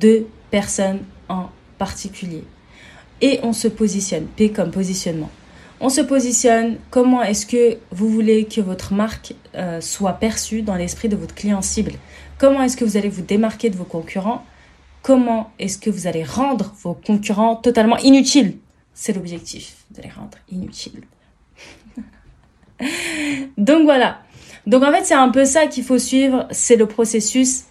de 0.00 0.26
personnes 0.50 1.04
en 1.28 1.50
particulier. 1.78 2.42
Et 3.20 3.38
on 3.44 3.52
se 3.52 3.68
positionne. 3.68 4.26
P 4.26 4.50
comme 4.50 4.72
positionnement 4.72 5.30
on 5.80 5.88
se 5.88 6.00
positionne, 6.00 6.78
comment 6.90 7.22
est-ce 7.22 7.46
que 7.46 7.78
vous 7.90 8.08
voulez 8.08 8.46
que 8.46 8.60
votre 8.60 8.94
marque 8.94 9.34
euh, 9.54 9.80
soit 9.80 10.14
perçue 10.14 10.62
dans 10.62 10.74
l'esprit 10.74 11.08
de 11.08 11.16
votre 11.16 11.34
client 11.34 11.62
cible? 11.62 11.92
Comment 12.38 12.62
est-ce 12.62 12.76
que 12.76 12.84
vous 12.84 12.96
allez 12.96 13.08
vous 13.08 13.22
démarquer 13.22 13.70
de 13.70 13.76
vos 13.76 13.84
concurrents? 13.84 14.44
Comment 15.02 15.50
est-ce 15.58 15.78
que 15.78 15.90
vous 15.90 16.06
allez 16.06 16.24
rendre 16.24 16.74
vos 16.82 16.94
concurrents 16.94 17.56
totalement 17.56 17.98
inutiles? 17.98 18.56
C'est 18.94 19.12
l'objectif, 19.12 19.84
de 19.90 20.02
les 20.02 20.10
rendre 20.10 20.38
inutiles. 20.50 21.02
Donc 23.58 23.84
voilà. 23.84 24.18
Donc 24.66 24.82
en 24.82 24.90
fait, 24.90 25.04
c'est 25.04 25.14
un 25.14 25.28
peu 25.28 25.44
ça 25.44 25.66
qu'il 25.66 25.84
faut 25.84 25.98
suivre, 25.98 26.46
c'est 26.50 26.76
le 26.76 26.86
processus 26.86 27.64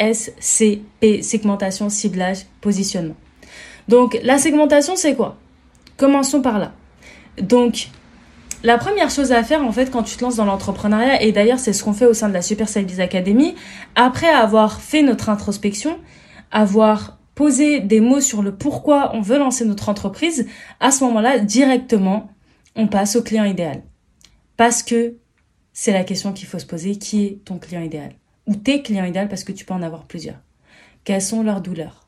SCP, 0.00 1.22
segmentation, 1.22 1.88
ciblage, 1.88 2.46
positionnement. 2.60 3.16
Donc 3.88 4.18
la 4.22 4.38
segmentation, 4.38 4.96
c'est 4.96 5.14
quoi? 5.14 5.36
Commençons 5.96 6.42
par 6.42 6.58
là. 6.58 6.72
Donc, 7.38 7.88
la 8.62 8.78
première 8.78 9.10
chose 9.10 9.32
à 9.32 9.42
faire, 9.42 9.64
en 9.64 9.72
fait, 9.72 9.90
quand 9.90 10.02
tu 10.02 10.16
te 10.16 10.22
lances 10.22 10.36
dans 10.36 10.44
l'entrepreneuriat, 10.44 11.22
et 11.22 11.32
d'ailleurs, 11.32 11.58
c'est 11.58 11.72
ce 11.72 11.82
qu'on 11.82 11.92
fait 11.92 12.06
au 12.06 12.14
sein 12.14 12.28
de 12.28 12.34
la 12.34 12.42
Super 12.42 12.68
Sales 12.68 13.00
Academy, 13.00 13.54
après 13.94 14.28
avoir 14.28 14.80
fait 14.80 15.02
notre 15.02 15.28
introspection, 15.28 15.98
avoir 16.50 17.18
posé 17.34 17.80
des 17.80 18.00
mots 18.00 18.20
sur 18.20 18.42
le 18.42 18.54
pourquoi 18.54 19.10
on 19.14 19.20
veut 19.20 19.38
lancer 19.38 19.64
notre 19.64 19.88
entreprise, 19.88 20.46
à 20.80 20.90
ce 20.90 21.02
moment-là, 21.04 21.38
directement, 21.38 22.30
on 22.76 22.86
passe 22.86 23.16
au 23.16 23.22
client 23.22 23.44
idéal. 23.44 23.82
Parce 24.56 24.82
que 24.82 25.16
c'est 25.72 25.92
la 25.92 26.04
question 26.04 26.32
qu'il 26.32 26.46
faut 26.46 26.58
se 26.58 26.66
poser, 26.66 26.96
qui 26.96 27.24
est 27.24 27.44
ton 27.44 27.58
client 27.58 27.80
idéal? 27.82 28.12
Ou 28.46 28.54
tes 28.54 28.82
clients 28.82 29.04
idéaux, 29.04 29.28
parce 29.28 29.44
que 29.44 29.52
tu 29.52 29.64
peux 29.64 29.74
en 29.74 29.82
avoir 29.82 30.04
plusieurs. 30.04 30.38
Quelles 31.04 31.22
sont 31.22 31.42
leurs 31.42 31.62
douleurs? 31.62 32.06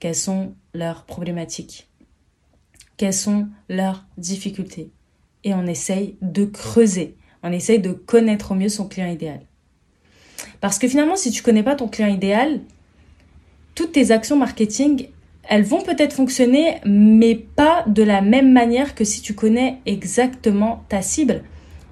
Quelles 0.00 0.16
sont 0.16 0.54
leurs 0.74 1.04
problématiques? 1.04 1.88
Quelles 3.02 3.12
sont 3.12 3.48
leurs 3.68 4.04
difficultés. 4.16 4.92
Et 5.42 5.54
on 5.54 5.66
essaye 5.66 6.14
de 6.22 6.44
creuser, 6.44 7.16
on 7.42 7.50
essaye 7.50 7.80
de 7.80 7.90
connaître 7.90 8.52
au 8.52 8.54
mieux 8.54 8.68
son 8.68 8.86
client 8.86 9.08
idéal. 9.08 9.40
Parce 10.60 10.78
que 10.78 10.86
finalement, 10.86 11.16
si 11.16 11.32
tu 11.32 11.42
connais 11.42 11.64
pas 11.64 11.74
ton 11.74 11.88
client 11.88 12.14
idéal, 12.14 12.60
toutes 13.74 13.90
tes 13.90 14.12
actions 14.12 14.36
marketing, 14.36 15.08
elles 15.48 15.64
vont 15.64 15.82
peut-être 15.82 16.12
fonctionner, 16.12 16.76
mais 16.84 17.34
pas 17.34 17.82
de 17.88 18.04
la 18.04 18.20
même 18.20 18.52
manière 18.52 18.94
que 18.94 19.02
si 19.02 19.20
tu 19.20 19.34
connais 19.34 19.78
exactement 19.84 20.84
ta 20.88 21.02
cible. 21.02 21.42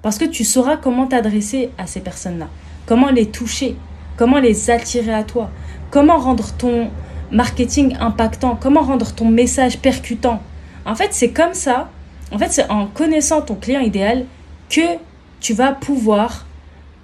Parce 0.01 0.17
que 0.17 0.23
tu 0.23 0.45
sauras 0.45 0.77
comment 0.77 1.07
t'adresser 1.07 1.71
à 1.77 1.87
ces 1.87 1.99
personnes-là, 1.99 2.47
comment 2.85 3.11
les 3.11 3.25
toucher, 3.25 3.75
comment 4.15 4.39
les 4.39 4.69
attirer 4.69 5.13
à 5.13 5.25
toi, 5.25 5.51
comment 5.89 6.19
rendre 6.19 6.53
ton 6.53 6.89
marketing 7.31 7.97
impactant, 7.99 8.55
comment 8.55 8.81
rendre 8.81 9.11
ton 9.13 9.27
message 9.27 9.79
percutant, 9.79 10.41
en 10.85 10.95
fait, 10.95 11.09
c'est 11.11 11.31
comme 11.31 11.53
ça. 11.53 11.89
En 12.31 12.37
fait, 12.37 12.51
c'est 12.51 12.69
en 12.69 12.87
connaissant 12.87 13.41
ton 13.41 13.55
client 13.55 13.81
idéal 13.81 14.25
que 14.69 14.97
tu 15.39 15.53
vas 15.53 15.73
pouvoir 15.73 16.45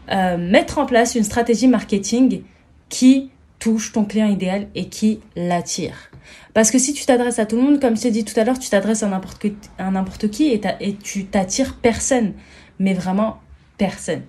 euh, 0.10 0.38
mettre 0.38 0.78
en 0.78 0.86
place 0.86 1.16
une 1.16 1.24
stratégie 1.24 1.68
marketing 1.68 2.44
qui 2.90 3.30
touche 3.60 3.92
ton 3.92 4.06
client 4.06 4.28
idéal 4.28 4.68
et 4.76 4.88
qui 4.88 5.20
l'attire. 5.36 6.12
Parce 6.54 6.72
que 6.72 6.80
si 6.80 6.94
tu 6.94 7.06
t'adresses 7.06 7.40
à 7.40 7.46
tout 7.46 7.56
le 7.56 7.62
monde, 7.62 7.80
comme 7.80 7.98
je 7.98 8.04
t'ai 8.04 8.12
dit 8.12 8.24
tout 8.24 8.40
à 8.40 8.44
l'heure, 8.44 8.60
tu 8.60 8.70
t'adresses 8.70 9.04
à 9.04 9.08
n'importe 9.08 10.30
qui 10.32 10.54
et, 10.54 10.96
tu 11.04 11.26
t'attires 11.26 11.76
personne. 11.76 12.34
Mais 12.80 12.94
vraiment 12.94 13.38
personne. 13.78 14.22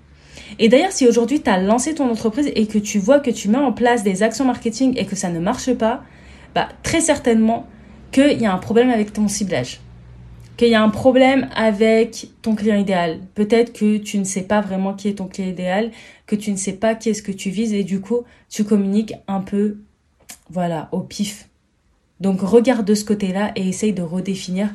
Et 0.58 0.68
d'ailleurs, 0.68 0.92
si 0.92 1.06
aujourd'hui 1.06 1.42
tu 1.42 1.50
as 1.50 1.58
lancé 1.58 1.94
ton 1.94 2.10
entreprise 2.10 2.50
et 2.54 2.66
que 2.66 2.78
tu 2.78 2.98
vois 2.98 3.20
que 3.20 3.30
tu 3.30 3.48
mets 3.48 3.58
en 3.58 3.72
place 3.72 4.02
des 4.02 4.22
actions 4.22 4.44
marketing 4.44 4.94
et 4.96 5.06
que 5.06 5.16
ça 5.16 5.30
ne 5.30 5.38
marche 5.38 5.72
pas, 5.74 6.02
bah, 6.54 6.68
très 6.82 7.00
certainement 7.00 7.66
qu'il 8.10 8.40
y 8.40 8.46
a 8.46 8.52
un 8.52 8.58
problème 8.58 8.90
avec 8.90 9.12
ton 9.12 9.28
ciblage. 9.28 9.80
Qu'il 10.56 10.68
y 10.68 10.74
a 10.74 10.82
un 10.82 10.88
problème 10.88 11.48
avec 11.54 12.28
ton 12.42 12.54
client 12.54 12.76
idéal. 12.76 13.20
Peut-être 13.34 13.72
que 13.72 13.98
tu 13.98 14.18
ne 14.18 14.24
sais 14.24 14.42
pas 14.42 14.60
vraiment 14.60 14.94
qui 14.94 15.08
est 15.08 15.14
ton 15.14 15.28
client 15.28 15.48
idéal, 15.48 15.92
que 16.26 16.34
tu 16.34 16.50
ne 16.50 16.56
sais 16.56 16.72
pas 16.72 16.94
qui 16.94 17.10
est 17.10 17.14
ce 17.14 17.22
que 17.22 17.32
tu 17.32 17.50
vises 17.50 17.72
et 17.72 17.84
du 17.84 18.00
coup, 18.00 18.24
tu 18.48 18.64
communiques 18.64 19.14
un 19.28 19.40
peu, 19.40 19.78
voilà, 20.50 20.88
au 20.90 21.00
pif. 21.00 21.48
Donc 22.20 22.40
regarde 22.40 22.84
de 22.84 22.94
ce 22.94 23.04
côté-là 23.04 23.52
et 23.54 23.68
essaye 23.68 23.92
de 23.92 24.02
redéfinir 24.02 24.70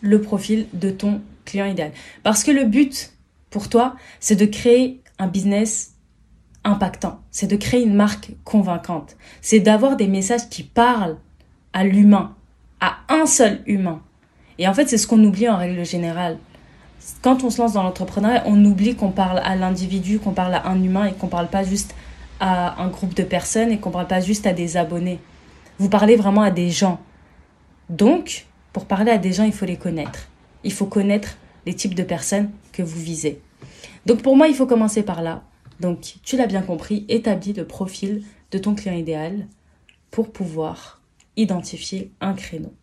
le 0.00 0.20
profil 0.20 0.66
de 0.72 0.90
ton 0.90 1.20
client 1.44 1.66
idéal. 1.66 1.92
Parce 2.22 2.44
que 2.44 2.52
le 2.52 2.64
but 2.64 3.12
pour 3.50 3.68
toi, 3.68 3.96
c'est 4.20 4.36
de 4.36 4.46
créer 4.46 5.00
un 5.18 5.26
business 5.26 5.94
impactant, 6.64 7.20
c'est 7.30 7.46
de 7.46 7.56
créer 7.56 7.82
une 7.82 7.94
marque 7.94 8.32
convaincante, 8.44 9.16
c'est 9.40 9.60
d'avoir 9.60 9.96
des 9.96 10.08
messages 10.08 10.48
qui 10.48 10.62
parlent 10.62 11.16
à 11.76 11.84
l'humain, 11.84 12.34
à 12.80 13.00
un 13.10 13.26
seul 13.26 13.60
humain. 13.66 14.00
Et 14.58 14.66
en 14.66 14.72
fait, 14.72 14.88
c'est 14.88 14.96
ce 14.96 15.06
qu'on 15.06 15.22
oublie 15.22 15.46
en 15.46 15.58
règle 15.58 15.84
générale. 15.84 16.38
Quand 17.20 17.44
on 17.44 17.50
se 17.50 17.60
lance 17.60 17.74
dans 17.74 17.82
l'entrepreneuriat, 17.82 18.44
on 18.46 18.64
oublie 18.64 18.96
qu'on 18.96 19.10
parle 19.10 19.40
à 19.44 19.56
l'individu, 19.56 20.18
qu'on 20.18 20.32
parle 20.32 20.54
à 20.54 20.68
un 20.68 20.82
humain 20.82 21.04
et 21.04 21.12
qu'on 21.12 21.26
parle 21.26 21.48
pas 21.48 21.64
juste 21.64 21.94
à 22.40 22.82
un 22.82 22.88
groupe 22.88 23.12
de 23.12 23.22
personnes 23.24 23.70
et 23.70 23.78
qu'on 23.78 23.90
parle 23.90 24.06
pas 24.06 24.20
juste 24.20 24.46
à 24.46 24.54
des 24.54 24.78
abonnés. 24.78 25.20
Vous 25.78 25.90
parlez 25.90 26.16
vraiment 26.16 26.40
à 26.40 26.50
des 26.50 26.70
gens. 26.70 26.98
Donc, 27.90 28.46
pour 28.72 28.86
parler 28.86 29.10
à 29.10 29.18
des 29.18 29.34
gens, 29.34 29.44
il 29.44 29.52
faut 29.52 29.66
les 29.66 29.76
connaître. 29.76 30.30
Il 30.64 30.72
faut 30.72 30.86
connaître 30.86 31.36
les 31.66 31.74
types 31.74 31.94
de 31.94 32.04
personnes 32.04 32.52
que 32.72 32.82
vous 32.82 32.98
visez. 32.98 33.42
Donc 34.06 34.22
pour 34.22 34.34
moi, 34.34 34.48
il 34.48 34.54
faut 34.54 34.66
commencer 34.66 35.02
par 35.02 35.20
là. 35.20 35.42
Donc 35.80 36.14
tu 36.24 36.38
l'as 36.38 36.46
bien 36.46 36.62
compris, 36.62 37.04
établis 37.10 37.52
le 37.52 37.66
profil 37.66 38.22
de 38.50 38.56
ton 38.56 38.74
client 38.74 38.96
idéal 38.96 39.46
pour 40.10 40.32
pouvoir 40.32 40.95
identifier 41.36 42.12
un 42.20 42.34
créneau. 42.34 42.74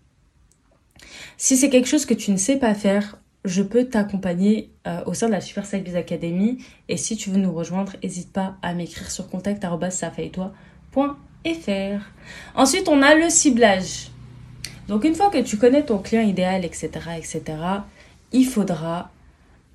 Si 1.37 1.57
c'est 1.57 1.69
quelque 1.69 1.87
chose 1.87 2.05
que 2.05 2.13
tu 2.13 2.31
ne 2.31 2.37
sais 2.37 2.57
pas 2.57 2.73
faire, 2.73 3.17
je 3.45 3.61
peux 3.61 3.85
t'accompagner 3.85 4.71
euh, 4.87 5.03
au 5.05 5.13
sein 5.13 5.27
de 5.27 5.33
la 5.33 5.41
Super 5.41 5.65
Sales 5.65 5.97
Academy. 5.97 6.63
Et 6.87 6.95
si 6.97 7.17
tu 7.17 7.29
veux 7.29 7.37
nous 7.37 7.53
rejoindre, 7.53 7.93
n'hésite 8.01 8.31
pas 8.31 8.55
à 8.61 8.73
m'écrire 8.73 9.11
sur 9.11 9.29
contact.safaitois.fr. 9.29 12.01
Ensuite, 12.55 12.87
on 12.87 13.01
a 13.01 13.15
le 13.15 13.29
ciblage. 13.29 14.07
Donc, 14.87 15.03
une 15.03 15.15
fois 15.15 15.29
que 15.29 15.41
tu 15.41 15.57
connais 15.57 15.83
ton 15.83 15.97
client 15.97 16.21
idéal, 16.21 16.63
etc., 16.65 16.89
etc., 17.17 17.41
il 18.31 18.45
faudra 18.45 19.11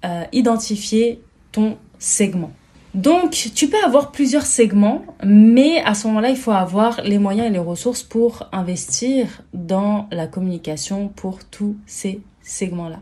euh, 0.04 0.24
identifier 0.32 1.20
ton 1.52 1.76
segment. 1.98 2.52
Donc, 2.98 3.30
tu 3.54 3.68
peux 3.68 3.80
avoir 3.84 4.10
plusieurs 4.10 4.44
segments, 4.44 5.04
mais 5.22 5.80
à 5.84 5.94
ce 5.94 6.08
moment-là, 6.08 6.30
il 6.30 6.36
faut 6.36 6.50
avoir 6.50 7.00
les 7.02 7.18
moyens 7.18 7.46
et 7.46 7.50
les 7.50 7.60
ressources 7.60 8.02
pour 8.02 8.48
investir 8.50 9.42
dans 9.54 10.08
la 10.10 10.26
communication 10.26 11.06
pour 11.06 11.44
tous 11.44 11.76
ces 11.86 12.20
segments-là. 12.42 12.98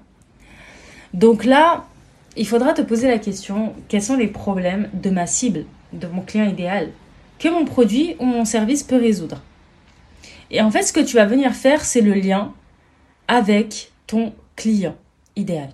Donc 1.15 1.47
là, 1.47 1.87
il 2.37 2.47
faudra 2.47 2.75
te 2.75 2.83
poser 2.83 3.09
la 3.09 3.19
question, 3.19 3.73
quels 3.89 4.03
sont 4.03 4.19
les 4.19 4.27
problèmes 4.27 4.91
de 4.93 5.09
ma 5.09 5.27
cible, 5.27 5.65
de 5.95 6.07
mon 6.07 6.21
client 6.21 6.45
idéal, 6.45 6.91
que 7.39 7.49
mon 7.49 7.65
produit 7.65 8.17
ou 8.19 8.27
mon 8.27 8.45
service 8.45 8.83
peut 8.83 9.01
résoudre 9.01 9.41
Et 10.51 10.61
en 10.61 10.71
fait, 10.71 10.83
ce 10.83 10.93
que 10.93 11.01
tu 11.01 11.17
vas 11.17 11.25
venir 11.25 11.55
faire, 11.55 11.83
c'est 11.83 12.03
le 12.03 12.13
lien 12.13 12.53
avec 13.29 13.93
ton 14.07 14.35
client 14.57 14.97
idéal. 15.37 15.71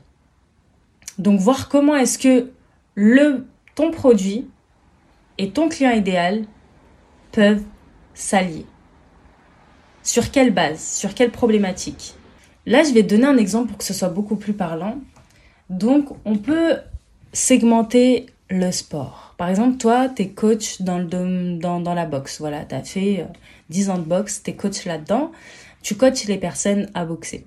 Donc 1.18 1.40
voir 1.40 1.68
comment 1.68 1.96
est-ce 1.96 2.20
que 2.20 2.52
le, 2.94 3.46
ton 3.74 3.90
produit 3.90 4.48
et 5.38 5.50
ton 5.50 5.68
client 5.68 5.92
idéal 5.92 6.44
peuvent 7.32 7.62
s'allier. 8.14 8.66
Sur 10.02 10.30
quelle 10.30 10.52
base? 10.52 10.80
Sur 10.80 11.14
quelle 11.14 11.30
problématique? 11.30 12.14
Là, 12.66 12.82
je 12.82 12.92
vais 12.92 13.02
donner 13.02 13.26
un 13.26 13.36
exemple 13.36 13.68
pour 13.68 13.78
que 13.78 13.84
ce 13.84 13.94
soit 13.94 14.08
beaucoup 14.08 14.36
plus 14.36 14.52
parlant. 14.52 14.98
Donc, 15.70 16.08
on 16.24 16.36
peut 16.36 16.76
segmenter 17.32 18.26
le 18.50 18.70
sport. 18.70 19.34
Par 19.38 19.48
exemple, 19.48 19.78
toi, 19.78 20.08
tu 20.08 20.22
es 20.22 20.28
coach 20.28 20.82
dans 20.82 20.98
la 21.94 22.06
boxe. 22.06 22.40
Voilà, 22.40 22.64
tu 22.64 22.74
as 22.74 22.82
fait 22.82 23.26
10 23.70 23.88
euh, 23.88 23.92
ans 23.92 23.98
de 23.98 24.04
boxe, 24.04 24.42
tu 24.42 24.50
es 24.50 24.54
coach 24.54 24.84
là-dedans. 24.84 25.32
Tu 25.82 25.96
coaches 25.96 26.26
les 26.26 26.38
personnes 26.38 26.90
à 26.94 27.04
boxer. 27.04 27.46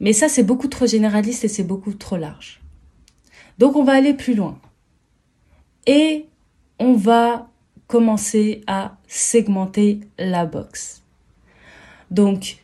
Mais 0.00 0.12
ça, 0.12 0.28
c'est 0.28 0.42
beaucoup 0.42 0.68
trop 0.68 0.86
généraliste 0.86 1.44
et 1.44 1.48
c'est 1.48 1.64
beaucoup 1.64 1.92
trop 1.92 2.16
large. 2.16 2.60
Donc 3.58 3.76
on 3.76 3.84
va 3.84 3.92
aller 3.92 4.14
plus 4.14 4.34
loin. 4.34 4.58
Et 5.86 6.26
on 6.78 6.94
va 6.94 7.48
commencer 7.86 8.62
à 8.66 8.96
segmenter 9.06 10.00
la 10.18 10.44
boxe. 10.46 11.02
Donc 12.10 12.58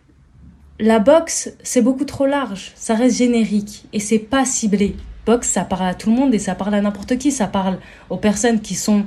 la 0.79 0.99
boxe, 0.99 1.53
c'est 1.63 1.83
beaucoup 1.83 2.05
trop 2.05 2.27
large, 2.27 2.73
ça 2.75 2.95
reste 2.95 3.19
générique. 3.19 3.85
Et 3.93 4.01
c'est 4.01 4.19
pas 4.19 4.45
ciblé. 4.45 4.97
Boxe, 5.25 5.49
ça 5.49 5.65
parle 5.65 5.87
à 5.87 5.95
tout 5.95 6.11
le 6.11 6.17
monde 6.17 6.35
et 6.35 6.41
ça 6.41 6.57
parle 6.57 6.75
à 6.75 6.81
n'importe 6.81 7.17
qui, 7.19 7.31
ça 7.31 7.47
parle 7.47 7.79
aux 8.11 8.17
personnes 8.17 8.61
qui 8.61 8.75
sont 8.75 9.05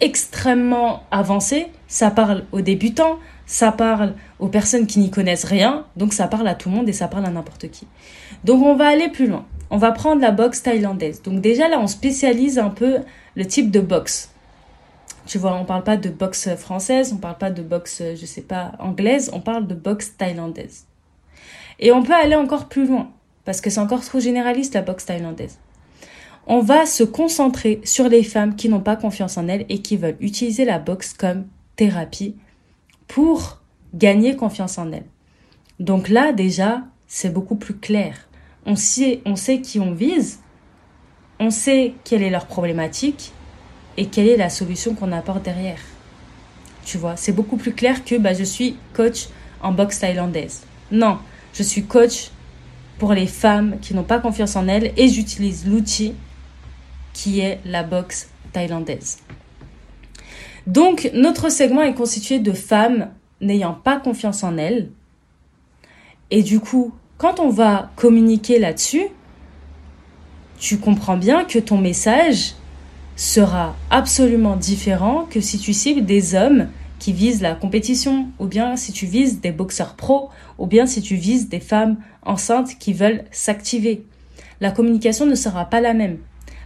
extrêmement 0.00 1.02
avancées, 1.10 1.66
ça 1.88 2.12
parle 2.12 2.44
aux 2.52 2.60
débutants, 2.60 3.18
ça 3.46 3.72
parle 3.72 4.14
aux 4.38 4.46
personnes 4.46 4.86
qui 4.86 5.00
n'y 5.00 5.10
connaissent 5.10 5.44
rien, 5.44 5.86
donc 5.96 6.12
ça 6.12 6.28
parle 6.28 6.46
à 6.46 6.54
tout 6.54 6.68
le 6.68 6.76
monde 6.76 6.88
et 6.88 6.92
ça 6.92 7.08
parle 7.08 7.26
à 7.26 7.30
n'importe 7.30 7.68
qui. 7.70 7.88
Donc 8.44 8.62
on 8.62 8.76
va 8.76 8.86
aller 8.86 9.08
plus 9.08 9.26
loin 9.26 9.44
on 9.70 9.76
va 9.76 9.92
prendre 9.92 10.20
la 10.20 10.30
boxe 10.30 10.62
thaïlandaise. 10.62 11.22
Donc 11.22 11.40
déjà 11.40 11.68
là, 11.68 11.78
on 11.78 11.86
spécialise 11.86 12.58
un 12.58 12.70
peu 12.70 12.98
le 13.36 13.46
type 13.46 13.70
de 13.70 13.80
boxe. 13.80 14.30
Tu 15.26 15.36
vois, 15.36 15.54
on 15.54 15.64
parle 15.64 15.84
pas 15.84 15.98
de 15.98 16.08
boxe 16.08 16.48
française, 16.56 17.12
on 17.12 17.18
parle 17.18 17.36
pas 17.36 17.50
de 17.50 17.62
boxe, 17.62 18.02
je 18.18 18.24
sais 18.24 18.42
pas, 18.42 18.72
anglaise, 18.78 19.30
on 19.34 19.40
parle 19.40 19.66
de 19.66 19.74
boxe 19.74 20.16
thaïlandaise. 20.16 20.86
Et 21.80 21.92
on 21.92 22.02
peut 22.02 22.14
aller 22.14 22.34
encore 22.34 22.68
plus 22.68 22.86
loin, 22.86 23.10
parce 23.44 23.60
que 23.60 23.68
c'est 23.68 23.80
encore 23.80 24.04
trop 24.04 24.20
généraliste 24.20 24.74
la 24.74 24.80
boxe 24.80 25.04
thaïlandaise. 25.04 25.58
On 26.46 26.60
va 26.60 26.86
se 26.86 27.04
concentrer 27.04 27.82
sur 27.84 28.08
les 28.08 28.22
femmes 28.22 28.56
qui 28.56 28.70
n'ont 28.70 28.80
pas 28.80 28.96
confiance 28.96 29.36
en 29.36 29.48
elles 29.48 29.66
et 29.68 29.82
qui 29.82 29.98
veulent 29.98 30.16
utiliser 30.20 30.64
la 30.64 30.78
boxe 30.78 31.12
comme 31.12 31.46
thérapie 31.76 32.34
pour 33.06 33.60
gagner 33.92 34.34
confiance 34.34 34.78
en 34.78 34.90
elles. 34.92 35.04
Donc 35.78 36.08
là, 36.08 36.32
déjà, 36.32 36.84
c'est 37.06 37.32
beaucoup 37.32 37.56
plus 37.56 37.74
clair 37.74 38.27
on 38.68 38.76
sait, 38.76 39.22
on 39.24 39.34
sait 39.34 39.60
qui 39.62 39.80
on 39.80 39.92
vise, 39.92 40.40
on 41.40 41.50
sait 41.50 41.94
quelle 42.04 42.22
est 42.22 42.30
leur 42.30 42.46
problématique 42.46 43.32
et 43.96 44.06
quelle 44.06 44.28
est 44.28 44.36
la 44.36 44.50
solution 44.50 44.94
qu'on 44.94 45.10
apporte 45.10 45.42
derrière. 45.42 45.80
Tu 46.84 46.98
vois, 46.98 47.16
c'est 47.16 47.32
beaucoup 47.32 47.56
plus 47.56 47.72
clair 47.72 48.04
que 48.04 48.16
bah, 48.16 48.34
je 48.34 48.44
suis 48.44 48.76
coach 48.92 49.28
en 49.62 49.72
boxe 49.72 50.00
thaïlandaise. 50.00 50.64
Non, 50.92 51.18
je 51.54 51.62
suis 51.62 51.84
coach 51.84 52.30
pour 52.98 53.14
les 53.14 53.26
femmes 53.26 53.78
qui 53.80 53.94
n'ont 53.94 54.04
pas 54.04 54.18
confiance 54.18 54.54
en 54.54 54.68
elles 54.68 54.92
et 54.98 55.08
j'utilise 55.08 55.66
l'outil 55.66 56.12
qui 57.14 57.40
est 57.40 57.60
la 57.64 57.82
boxe 57.82 58.28
thaïlandaise. 58.52 59.18
Donc, 60.66 61.10
notre 61.14 61.48
segment 61.48 61.82
est 61.82 61.94
constitué 61.94 62.38
de 62.38 62.52
femmes 62.52 63.08
n'ayant 63.40 63.72
pas 63.72 63.98
confiance 63.98 64.44
en 64.44 64.58
elles. 64.58 64.90
Et 66.30 66.42
du 66.42 66.60
coup, 66.60 66.92
quand 67.18 67.40
on 67.40 67.50
va 67.50 67.90
communiquer 67.96 68.60
là-dessus, 68.60 69.08
tu 70.58 70.78
comprends 70.78 71.16
bien 71.16 71.44
que 71.44 71.58
ton 71.58 71.78
message 71.78 72.54
sera 73.16 73.74
absolument 73.90 74.56
différent 74.56 75.26
que 75.28 75.40
si 75.40 75.58
tu 75.58 75.72
cibles 75.72 76.06
des 76.06 76.36
hommes 76.36 76.68
qui 77.00 77.12
visent 77.12 77.42
la 77.42 77.54
compétition, 77.54 78.28
ou 78.38 78.46
bien 78.46 78.76
si 78.76 78.92
tu 78.92 79.06
vises 79.06 79.40
des 79.40 79.52
boxeurs 79.52 79.94
pros, 79.94 80.30
ou 80.58 80.66
bien 80.66 80.86
si 80.86 81.02
tu 81.02 81.16
vises 81.16 81.48
des 81.48 81.60
femmes 81.60 81.96
enceintes 82.22 82.78
qui 82.78 82.92
veulent 82.92 83.24
s'activer. 83.30 84.04
La 84.60 84.70
communication 84.70 85.26
ne 85.26 85.34
sera 85.34 85.64
pas 85.64 85.80
la 85.80 85.94
même. 85.94 86.18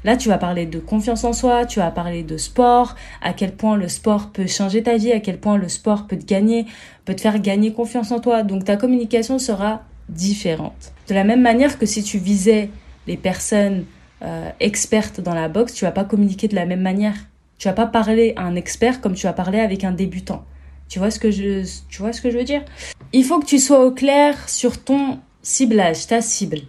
Là, 0.04 0.16
tu 0.16 0.28
vas 0.28 0.38
parler 0.38 0.66
de 0.66 0.78
confiance 0.78 1.24
en 1.24 1.32
soi, 1.32 1.64
tu 1.64 1.78
vas 1.78 1.90
parler 1.90 2.24
de 2.24 2.36
sport, 2.36 2.96
à 3.20 3.32
quel 3.32 3.54
point 3.54 3.76
le 3.76 3.88
sport 3.88 4.30
peut 4.32 4.46
changer 4.46 4.82
ta 4.82 4.96
vie, 4.96 5.12
à 5.12 5.20
quel 5.20 5.38
point 5.38 5.56
le 5.56 5.68
sport 5.68 6.06
peut 6.06 6.18
te 6.18 6.26
gagner, 6.26 6.66
peut 7.04 7.14
te 7.14 7.20
faire 7.20 7.38
gagner 7.38 7.72
confiance 7.72 8.10
en 8.10 8.18
toi. 8.18 8.42
Donc 8.42 8.64
ta 8.64 8.76
communication 8.76 9.38
sera 9.38 9.82
différentes. 10.08 10.92
De 11.08 11.14
la 11.14 11.24
même 11.24 11.42
manière 11.42 11.78
que 11.78 11.86
si 11.86 12.02
tu 12.02 12.18
visais 12.18 12.70
les 13.06 13.16
personnes 13.16 13.84
euh, 14.22 14.50
expertes 14.60 15.20
dans 15.20 15.34
la 15.34 15.48
boxe, 15.48 15.74
tu 15.74 15.84
vas 15.84 15.92
pas 15.92 16.04
communiquer 16.04 16.48
de 16.48 16.54
la 16.54 16.66
même 16.66 16.82
manière. 16.82 17.16
Tu 17.58 17.68
vas 17.68 17.74
pas 17.74 17.86
parler 17.86 18.32
à 18.36 18.42
un 18.42 18.56
expert 18.56 19.00
comme 19.00 19.14
tu 19.14 19.26
vas 19.26 19.32
parler 19.32 19.60
avec 19.60 19.84
un 19.84 19.92
débutant. 19.92 20.44
Tu 20.88 20.98
vois 20.98 21.10
ce 21.10 21.18
que 21.18 21.30
je, 21.30 21.64
tu 21.88 22.02
vois 22.02 22.12
ce 22.12 22.20
que 22.20 22.30
je 22.30 22.38
veux 22.38 22.44
dire? 22.44 22.64
Il 23.12 23.24
faut 23.24 23.40
que 23.40 23.46
tu 23.46 23.58
sois 23.58 23.84
au 23.84 23.92
clair 23.92 24.48
sur 24.48 24.82
ton 24.82 25.20
ciblage, 25.42 26.06
ta 26.06 26.20
cible. 26.20 26.60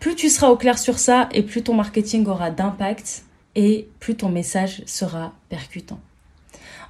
Plus 0.00 0.14
tu 0.14 0.28
seras 0.28 0.48
au 0.48 0.56
clair 0.56 0.78
sur 0.78 0.98
ça 0.98 1.28
et 1.32 1.42
plus 1.42 1.62
ton 1.62 1.74
marketing 1.74 2.26
aura 2.26 2.50
d'impact 2.50 3.24
et 3.54 3.88
plus 4.00 4.14
ton 4.16 4.28
message 4.28 4.82
sera 4.86 5.32
percutant. 5.48 6.00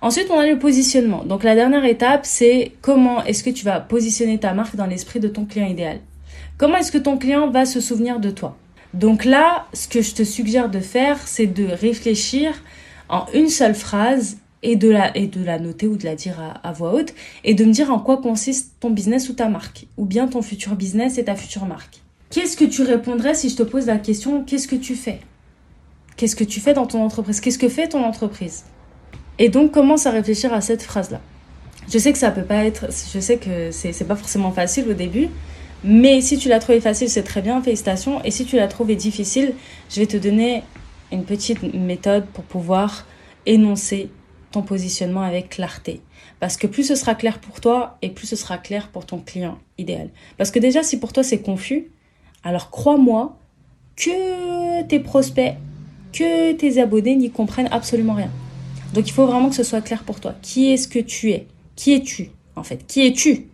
Ensuite, 0.05 0.27
on 0.31 0.39
a 0.39 0.47
le 0.47 0.59
positionnement. 0.59 1.25
Donc 1.25 1.45
la 1.45 1.55
dernière 1.55 1.87
étape, 1.87 2.27
c'est 2.27 2.73
comment 2.83 3.25
est-ce 3.25 3.43
que 3.43 3.49
tu 3.49 3.65
vas 3.65 3.81
positionner 3.81 4.37
ta 4.37 4.53
marque 4.53 4.77
dans 4.77 4.85
l'esprit 4.85 5.19
de 5.19 5.29
ton 5.29 5.47
client 5.47 5.67
idéal. 5.67 6.01
Comment 6.59 6.77
est-ce 6.77 6.93
que 6.93 6.99
ton 6.99 7.17
client 7.17 7.49
va 7.49 7.65
se 7.65 7.81
souvenir 7.81 8.21
de 8.21 8.29
toi? 8.29 8.55
Donc 8.93 9.25
là, 9.25 9.67
ce 9.73 9.89
que 9.89 10.03
je 10.03 10.13
te 10.13 10.23
suggère 10.23 10.69
de 10.69 10.79
faire, 10.79 11.27
c'est 11.27 11.47
de 11.47 11.65
réfléchir 11.65 12.53
en 13.09 13.25
une 13.33 13.49
seule 13.49 13.75
phrase 13.75 14.37
et 14.63 14.77
de 14.77 14.91
la, 14.91 15.59
noter 15.59 15.87
ou 15.87 15.97
de 15.97 16.05
la 16.05 16.17
dire 16.17 16.39
à, 16.39 16.69
à, 16.69 16.73
voix 16.73 16.93
haute 16.93 17.15
et 17.43 17.55
de 17.55 17.65
me 17.65 17.73
dire 17.73 17.91
en 17.91 17.99
quoi 17.99 18.19
consiste 18.19 18.75
ton 18.81 18.91
business 18.91 19.31
ou 19.31 19.33
ta 19.33 19.49
marque, 19.49 19.87
ou 19.97 20.05
bien 20.05 20.29
ton 20.29 20.43
futur 20.43 20.77
business 20.77 21.17
et 21.17 21.25
ta 21.25 21.35
future 21.35 21.65
marque. 21.65 22.03
Qu'est-ce 22.29 22.59
que 22.59 22.67
tu 22.67 22.83
répondrais 22.83 23.33
si 23.33 23.49
je 23.49 23.57
te 23.57 23.63
pose 23.63 23.87
la 23.87 23.97
question 23.97 24.45
qu'est-ce 24.45 24.69
que 24.69 24.77
tu 24.77 24.97
fais? 24.97 25.21
Qu'est-ce 26.19 26.37
que 26.37 26.45
tu 26.45 26.61
fais 26.61 26.75
dans 26.75 26.87
ton 26.87 27.03
entreprise? 27.03 27.41
Qu'est-ce 27.41 27.59
que 27.59 27.71
fait 27.71 27.89
ton 27.89 28.05
entreprise? 28.05 28.65
Et 29.39 29.49
donc 29.49 29.73
commence 29.73 30.07
à 30.07 30.11
réfléchir 30.11 30.53
à 30.53 30.61
cette 30.61 30.83
phrase-là. 30.83 31.21
Je 31.93 31.99
sais 31.99 32.13
que 32.13 32.19
ça 32.19 32.31
peut 32.31 32.45
pas 32.45 32.65
être, 32.65 32.87
je 33.13 33.21
sais 33.21 33.37
que 33.37 33.71
c'est 33.71 34.07
pas 34.07 34.17
forcément 34.17 34.53
facile 34.53 34.89
au 34.89 34.95
début, 34.95 35.29
mais 35.83 36.21
si 36.23 36.39
tu 36.39 36.49
l'as 36.49 36.61
trouvé 36.61 36.81
facile, 36.81 37.11
c'est 37.11 37.23
très 37.23 37.43
bien, 37.43 37.61
félicitations. 37.61 38.23
Et 38.25 38.31
si 38.31 38.47
tu 38.47 38.57
l'as 38.57 38.69
trouvé 38.69 38.97
difficile, 38.97 39.55
je 39.91 40.01
vais 40.01 40.07
te 40.07 40.17
donner 40.17 40.63
une 41.13 41.25
petite 41.25 41.63
méthode 41.75 42.25
pour 42.27 42.45
pouvoir 42.45 43.07
énoncer 43.45 44.09
ton 44.51 44.63
positionnement 44.63 45.21
avec 45.21 45.51
clarté. 45.51 46.01
Parce 46.41 46.57
que 46.57 46.67
plus 46.67 46.85
ce 46.85 46.95
sera 46.95 47.15
clair 47.15 47.39
pour 47.39 47.61
toi 47.61 47.99
et 48.01 48.09
plus 48.09 48.27
ce 48.27 48.37
sera 48.37 48.57
clair 48.57 48.89
pour 48.89 49.05
ton 49.05 49.19
client 49.19 49.59
idéal. 49.77 50.09
Parce 50.39 50.51
que 50.51 50.59
déjà, 50.59 50.83
si 50.83 50.99
pour 50.99 51.13
toi 51.13 51.23
c'est 51.23 51.41
confus, 51.41 51.91
alors 52.45 52.71
crois-moi 52.71 53.37
que 53.97 54.83
tes 54.85 55.01
prospects, 55.01 55.55
que 56.13 56.53
tes 56.53 56.81
abonnés 56.81 57.17
n'y 57.17 57.31
comprennent 57.31 57.69
absolument 57.71 58.15
rien. 58.15 58.31
Donc 58.95 59.09
il 59.09 59.13
faut 59.13 59.27
vraiment 59.27 59.49
que 59.49 59.57
ce 59.57 59.65
soit 59.65 59.81
clair 59.81 60.05
pour 60.05 60.21
toi. 60.21 60.35
Qui 60.41 60.73
est-ce 60.73 60.87
que 60.87 61.01
tu 61.01 61.33
es? 61.33 61.49
Qui 61.75 61.95
es-tu 61.95 62.31
en 62.55 62.63
fait? 62.63 62.87
Qui 62.87 63.05
es-tu? 63.05 63.49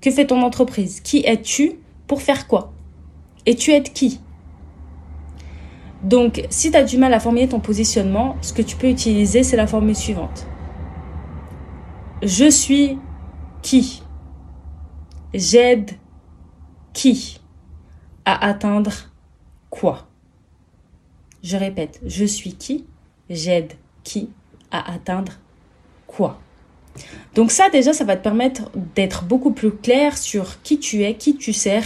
Que 0.00 0.12
fait 0.12 0.28
ton 0.28 0.42
entreprise? 0.42 1.00
Qui 1.00 1.24
es-tu? 1.26 1.72
Pour 2.06 2.22
faire 2.22 2.46
quoi? 2.46 2.72
Et 3.46 3.56
tu 3.56 3.72
aides 3.72 3.92
qui? 3.92 4.20
Donc, 6.04 6.46
si 6.50 6.70
tu 6.70 6.76
as 6.76 6.84
du 6.84 6.98
mal 6.98 7.12
à 7.14 7.18
formuler 7.18 7.48
ton 7.48 7.58
positionnement, 7.58 8.36
ce 8.42 8.52
que 8.52 8.62
tu 8.62 8.76
peux 8.76 8.88
utiliser, 8.88 9.42
c'est 9.42 9.56
la 9.56 9.66
formule 9.66 9.96
suivante. 9.96 10.46
Je 12.22 12.48
suis 12.48 12.96
qui? 13.62 14.04
J'aide 15.34 15.90
qui? 16.92 17.40
À 18.24 18.46
atteindre 18.46 18.92
quoi? 19.68 20.06
Je 21.42 21.56
répète, 21.56 22.00
je 22.06 22.24
suis 22.24 22.54
qui? 22.54 22.84
J'aide 23.28 23.72
qui? 24.04 24.30
À 24.78 24.92
atteindre 24.92 25.32
quoi? 26.06 26.40
Donc 27.34 27.50
ça 27.50 27.68
déjà, 27.68 27.92
ça 27.92 28.04
va 28.04 28.16
te 28.16 28.22
permettre 28.22 28.70
d'être 28.94 29.24
beaucoup 29.24 29.52
plus 29.52 29.70
clair 29.70 30.16
sur 30.16 30.62
qui 30.62 30.78
tu 30.78 31.04
es, 31.04 31.14
qui 31.14 31.36
tu 31.36 31.52
sers 31.52 31.84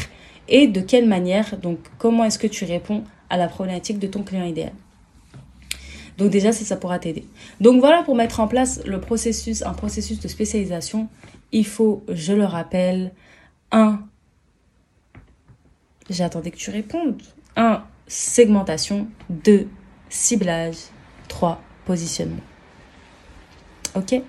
et 0.49 0.67
de 0.67 0.81
quelle 0.81 1.07
manière, 1.07 1.57
donc 1.59 1.79
comment 1.99 2.25
est-ce 2.25 2.39
que 2.39 2.47
tu 2.47 2.65
réponds 2.65 3.05
à 3.29 3.37
la 3.37 3.49
problématique 3.49 3.99
de 3.99 4.07
ton 4.07 4.23
client 4.23 4.45
idéal. 4.45 4.73
Donc 6.19 6.31
déjà, 6.31 6.53
ça, 6.53 6.65
ça 6.65 6.77
pourra 6.77 6.99
t'aider. 6.99 7.25
Donc 7.61 7.81
voilà, 7.81 8.03
pour 8.03 8.15
mettre 8.15 8.41
en 8.41 8.49
place 8.49 8.85
le 8.85 9.01
processus, 9.01 9.63
un 9.63 9.73
processus 9.73 10.21
de 10.21 10.29
spécialisation, 10.29 11.09
il 11.51 11.67
faut, 11.67 12.05
je 12.09 12.33
le 12.33 12.45
rappelle, 12.45 13.13
un, 13.73 14.01
j'attendais 16.11 16.51
que 16.51 16.57
tu 16.57 16.71
répondes, 16.71 17.23
un, 17.57 17.85
segmentation, 18.07 19.09
deux, 19.31 19.69
ciblage, 20.11 20.77
trois, 21.29 21.63
positionnement. 21.87 22.43
Ok. 23.97 24.21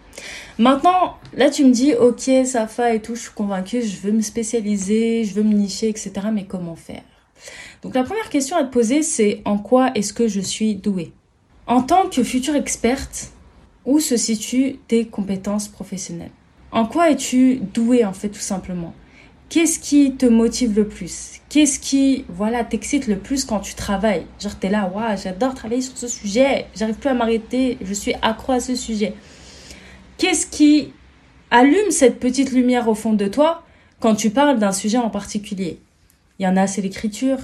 Maintenant, 0.58 1.18
là 1.36 1.50
tu 1.50 1.66
me 1.66 1.72
dis, 1.72 1.94
ok, 1.94 2.46
ça 2.46 2.66
va 2.66 2.94
et 2.94 3.02
tout, 3.02 3.16
je 3.16 3.22
suis 3.22 3.32
convaincue, 3.32 3.82
je 3.82 3.98
veux 3.98 4.12
me 4.12 4.22
spécialiser, 4.22 5.24
je 5.24 5.34
veux 5.34 5.44
me 5.44 5.54
nicher, 5.54 5.90
etc. 5.90 6.12
Mais 6.34 6.46
comment 6.46 6.76
faire? 6.76 7.04
Donc 7.82 7.96
la 7.96 8.04
première 8.04 8.30
question 8.30 8.58
à 8.58 8.64
te 8.64 8.72
poser, 8.72 9.02
c'est 9.04 9.42
en 9.46 9.58
quoi 9.58 9.92
est-ce 9.96 10.14
que 10.14 10.28
je 10.28 10.40
suis 10.40 10.76
douée? 10.76 11.12
En 11.68 11.82
tant 11.82 12.10
que 12.10 12.24
future 12.24 12.56
experte, 12.56 13.32
où 13.86 14.00
se 14.00 14.18
situent 14.18 14.78
tes 14.88 15.06
compétences 15.06 15.68
professionnelles? 15.68 16.32
En 16.72 16.86
quoi 16.86 17.10
es-tu 17.10 17.56
douée 17.74 18.06
en 18.06 18.14
fait 18.14 18.30
tout 18.30 18.40
simplement? 18.40 18.94
Qu'est-ce 19.50 19.80
qui 19.80 20.14
te 20.16 20.26
motive 20.26 20.78
le 20.78 20.88
plus? 20.88 21.42
Qu'est-ce 21.50 21.78
qui, 21.80 22.24
voilà, 22.30 22.64
t'excite 22.64 23.08
le 23.08 23.18
plus 23.18 23.44
quand 23.44 23.60
tu 23.60 23.76
travailles? 23.76 24.26
Genre, 24.40 24.56
t'es 24.58 24.70
là, 24.70 24.90
waouh, 24.94 25.18
j'adore 25.22 25.54
travailler 25.56 25.82
sur 25.82 25.98
ce 25.98 26.08
sujet, 26.08 26.68
j'arrive 26.74 26.96
plus 26.96 27.10
à 27.10 27.14
m'arrêter, 27.14 27.78
je 27.82 27.94
suis 27.94 28.14
accro 28.22 28.54
à 28.54 28.62
ce 28.62 28.76
sujet. 28.76 29.14
Qu'est-ce 30.22 30.46
qui 30.46 30.94
allume 31.50 31.90
cette 31.90 32.20
petite 32.20 32.52
lumière 32.52 32.88
au 32.88 32.94
fond 32.94 33.14
de 33.14 33.28
toi 33.28 33.64
quand 34.00 34.14
tu 34.14 34.30
parles 34.30 34.60
d'un 34.60 34.72
sujet 34.72 35.00
en 35.00 35.10
particulier? 35.10 35.80
Il 36.38 36.44
y 36.44 36.48
en 36.48 36.58
a, 36.58 36.68
c'est 36.68 36.84
l'écriture, 36.84 37.40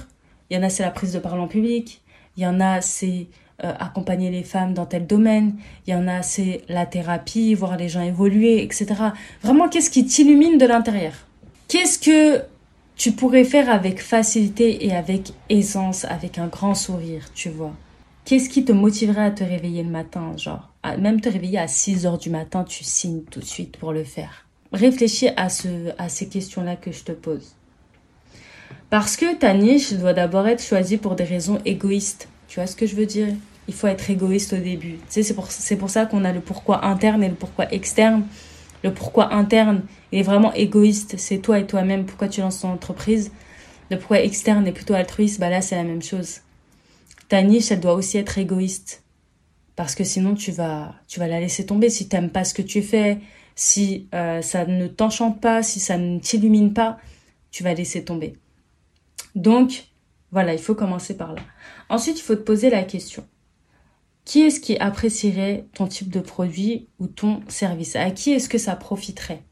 il 0.48 0.56
y 0.56 0.60
en 0.60 0.62
a, 0.62 0.68
c'est 0.68 0.84
la 0.84 0.92
prise 0.92 1.12
de 1.12 1.18
parole 1.18 1.40
en 1.40 1.48
public. 1.48 2.00
Il 2.36 2.44
y 2.44 2.46
en 2.46 2.60
a, 2.60 2.80
c'est 2.80 3.26
euh, 3.64 3.72
accompagner 3.80 4.30
les 4.30 4.44
femmes 4.44 4.74
dans 4.74 4.86
tel 4.86 5.08
domaine. 5.08 5.56
Il 5.88 5.90
y 5.90 5.96
en 5.96 6.06
a, 6.06 6.22
c'est 6.22 6.62
la 6.68 6.86
thérapie, 6.86 7.52
voir 7.54 7.76
les 7.76 7.88
gens 7.88 8.02
évoluer, 8.02 8.62
etc. 8.62 8.86
Vraiment, 9.42 9.68
qu'est-ce 9.68 9.90
qui 9.90 10.06
t'illumine 10.06 10.56
de 10.56 10.66
l'intérieur? 10.66 11.14
Qu'est-ce 11.66 11.98
que 11.98 12.44
tu 12.94 13.10
pourrais 13.10 13.42
faire 13.42 13.68
avec 13.68 14.00
facilité 14.00 14.86
et 14.86 14.94
avec 14.94 15.32
aisance, 15.50 16.04
avec 16.04 16.38
un 16.38 16.46
grand 16.46 16.76
sourire, 16.76 17.24
tu 17.34 17.48
vois? 17.48 17.72
Qu'est-ce 18.24 18.48
qui 18.48 18.64
te 18.64 18.70
motiverait 18.70 19.24
à 19.24 19.30
te 19.32 19.42
réveiller 19.42 19.82
le 19.82 19.90
matin, 19.90 20.36
genre? 20.36 20.68
Même 20.96 21.20
te 21.20 21.28
réveiller 21.28 21.58
à 21.58 21.68
6 21.68 22.06
heures 22.06 22.18
du 22.18 22.30
matin, 22.30 22.64
tu 22.64 22.84
signes 22.84 23.22
tout 23.30 23.40
de 23.40 23.44
suite 23.44 23.76
pour 23.76 23.92
le 23.92 24.04
faire. 24.04 24.46
Réfléchis 24.72 25.28
à, 25.36 25.48
ce, 25.48 25.68
à 25.98 26.08
ces 26.08 26.28
questions-là 26.28 26.76
que 26.76 26.92
je 26.92 27.04
te 27.04 27.12
pose. 27.12 27.54
Parce 28.90 29.16
que 29.16 29.34
ta 29.34 29.52
niche 29.54 29.92
doit 29.92 30.14
d'abord 30.14 30.48
être 30.48 30.62
choisie 30.62 30.96
pour 30.96 31.14
des 31.14 31.24
raisons 31.24 31.58
égoïstes. 31.64 32.28
Tu 32.48 32.60
vois 32.60 32.66
ce 32.66 32.76
que 32.76 32.86
je 32.86 32.96
veux 32.96 33.06
dire? 33.06 33.28
Il 33.66 33.74
faut 33.74 33.86
être 33.86 34.10
égoïste 34.10 34.54
au 34.54 34.56
début. 34.56 34.98
C'est 35.08 35.34
pour, 35.34 35.48
pour 35.78 35.90
ça 35.90 36.06
qu'on 36.06 36.24
a 36.24 36.32
le 36.32 36.40
pourquoi 36.40 36.86
interne 36.86 37.22
et 37.22 37.28
le 37.28 37.34
pourquoi 37.34 37.70
externe. 37.72 38.24
Le 38.82 38.92
pourquoi 38.92 39.34
interne 39.34 39.82
est 40.12 40.22
vraiment 40.22 40.54
égoïste. 40.54 41.16
C'est 41.18 41.38
toi 41.38 41.58
et 41.58 41.66
toi-même. 41.66 42.06
Pourquoi 42.06 42.28
tu 42.28 42.40
lances 42.40 42.60
ton 42.60 42.70
entreprise? 42.70 43.30
Le 43.90 43.98
pourquoi 43.98 44.20
externe 44.20 44.66
est 44.66 44.72
plutôt 44.72 44.94
altruiste. 44.94 45.38
Bah 45.38 45.50
là, 45.50 45.60
c'est 45.60 45.76
la 45.76 45.84
même 45.84 46.02
chose. 46.02 46.40
Ta 47.28 47.42
niche, 47.42 47.70
elle 47.70 47.80
doit 47.80 47.94
aussi 47.94 48.16
être 48.16 48.38
égoïste. 48.38 49.02
Parce 49.78 49.94
que 49.94 50.02
sinon, 50.02 50.34
tu 50.34 50.50
vas, 50.50 50.96
la 51.18 51.38
laisser 51.38 51.64
tomber. 51.64 51.88
Si 51.88 52.08
t'aimes 52.08 52.30
pas 52.30 52.42
ce 52.42 52.52
que 52.52 52.62
tu 52.62 52.82
fais, 52.82 53.20
si 53.54 54.08
euh, 54.12 54.42
ça 54.42 54.66
ne 54.66 54.88
t'enchante 54.88 55.40
pas, 55.40 55.62
si 55.62 55.78
ça 55.78 55.96
ne 55.96 56.18
t'illumine 56.18 56.74
pas, 56.74 56.98
tu 57.52 57.62
vas 57.62 57.74
laisser 57.74 58.04
tomber. 58.04 58.34
Donc, 59.36 59.84
voilà, 60.32 60.52
il 60.52 60.58
faut 60.58 60.74
commencer 60.74 61.16
par 61.16 61.32
là. 61.32 61.42
Ensuite, 61.90 62.18
il 62.18 62.22
faut 62.24 62.34
te 62.34 62.40
poser 62.40 62.70
la 62.70 62.82
question. 62.82 63.24
Qui 64.24 64.40
est-ce 64.40 64.58
qui 64.58 64.76
apprécierait 64.78 65.66
ton 65.74 65.86
type 65.86 66.10
de 66.10 66.18
produit 66.18 66.88
ou 66.98 67.06
ton 67.06 67.42
service? 67.46 67.94
À 67.94 68.10
qui 68.10 68.32
est-ce 68.32 68.48
que 68.48 68.58
ça 68.58 68.74
profiterait? 68.74 69.44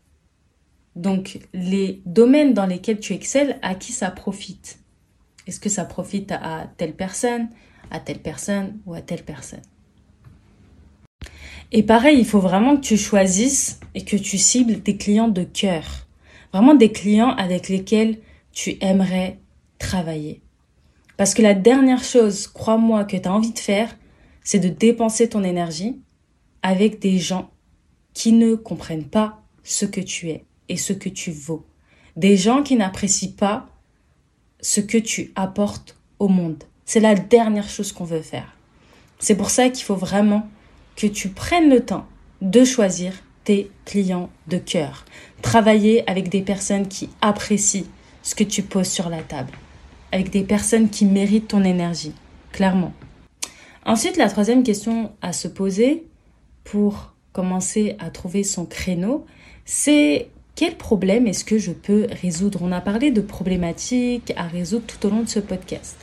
Donc, 0.96 1.38
les 1.54 2.02
domaines 2.04 2.52
dans 2.52 2.66
lesquels 2.66 2.98
tu 2.98 3.12
excelles, 3.12 3.60
à 3.62 3.76
qui 3.76 3.92
ça 3.92 4.10
profite? 4.10 4.80
Est-ce 5.46 5.60
que 5.60 5.68
ça 5.68 5.84
profite 5.84 6.32
à 6.32 6.68
telle 6.78 6.96
personne, 6.96 7.48
à 7.92 8.00
telle 8.00 8.18
personne 8.18 8.80
ou 8.86 8.94
à 8.94 9.02
telle 9.02 9.22
personne? 9.22 9.62
Et 11.72 11.82
pareil, 11.82 12.18
il 12.18 12.26
faut 12.26 12.40
vraiment 12.40 12.76
que 12.76 12.82
tu 12.82 12.96
choisisses 12.96 13.80
et 13.94 14.04
que 14.04 14.16
tu 14.16 14.38
cibles 14.38 14.80
tes 14.80 14.96
clients 14.96 15.28
de 15.28 15.42
cœur. 15.42 16.06
Vraiment 16.52 16.74
des 16.74 16.92
clients 16.92 17.34
avec 17.36 17.68
lesquels 17.68 18.18
tu 18.52 18.76
aimerais 18.80 19.38
travailler. 19.78 20.40
Parce 21.16 21.34
que 21.34 21.42
la 21.42 21.54
dernière 21.54 22.04
chose, 22.04 22.46
crois-moi, 22.46 23.04
que 23.04 23.16
tu 23.16 23.28
as 23.28 23.32
envie 23.32 23.52
de 23.52 23.58
faire, 23.58 23.96
c'est 24.44 24.58
de 24.58 24.68
dépenser 24.68 25.28
ton 25.28 25.42
énergie 25.42 26.00
avec 26.62 27.00
des 27.00 27.18
gens 27.18 27.50
qui 28.14 28.32
ne 28.32 28.54
comprennent 28.54 29.08
pas 29.08 29.42
ce 29.64 29.84
que 29.84 30.00
tu 30.00 30.30
es 30.30 30.44
et 30.68 30.76
ce 30.76 30.92
que 30.92 31.08
tu 31.08 31.32
vaux. 31.32 31.64
Des 32.16 32.36
gens 32.36 32.62
qui 32.62 32.76
n'apprécient 32.76 33.32
pas 33.36 33.66
ce 34.60 34.80
que 34.80 34.98
tu 34.98 35.32
apportes 35.34 35.96
au 36.18 36.28
monde. 36.28 36.64
C'est 36.84 37.00
la 37.00 37.14
dernière 37.14 37.68
chose 37.68 37.92
qu'on 37.92 38.04
veut 38.04 38.22
faire. 38.22 38.56
C'est 39.18 39.36
pour 39.36 39.50
ça 39.50 39.68
qu'il 39.68 39.84
faut 39.84 39.96
vraiment 39.96 40.48
que 40.96 41.06
tu 41.06 41.28
prennes 41.28 41.68
le 41.68 41.84
temps 41.84 42.06
de 42.40 42.64
choisir 42.64 43.12
tes 43.44 43.70
clients 43.84 44.30
de 44.48 44.58
cœur. 44.58 45.04
Travailler 45.42 46.08
avec 46.10 46.28
des 46.28 46.42
personnes 46.42 46.88
qui 46.88 47.10
apprécient 47.20 47.84
ce 48.22 48.34
que 48.34 48.44
tu 48.44 48.62
poses 48.62 48.88
sur 48.88 49.08
la 49.08 49.22
table 49.22 49.52
avec 50.12 50.30
des 50.30 50.42
personnes 50.42 50.88
qui 50.88 51.04
méritent 51.04 51.48
ton 51.48 51.64
énergie, 51.64 52.12
clairement. 52.52 52.92
Ensuite, 53.84 54.16
la 54.16 54.28
troisième 54.28 54.62
question 54.62 55.12
à 55.22 55.32
se 55.32 55.46
poser 55.48 56.06
pour 56.64 57.14
commencer 57.32 57.96
à 57.98 58.10
trouver 58.10 58.42
son 58.42 58.64
créneau, 58.64 59.26
c'est 59.64 60.28
quel 60.54 60.76
problème 60.76 61.26
est-ce 61.26 61.44
que 61.44 61.58
je 61.58 61.72
peux 61.72 62.06
résoudre? 62.22 62.60
On 62.62 62.72
a 62.72 62.80
parlé 62.80 63.10
de 63.10 63.20
problématiques 63.20 64.32
à 64.36 64.44
résoudre 64.44 64.86
tout 64.86 65.06
au 65.06 65.10
long 65.10 65.22
de 65.22 65.28
ce 65.28 65.38
podcast. 65.38 65.96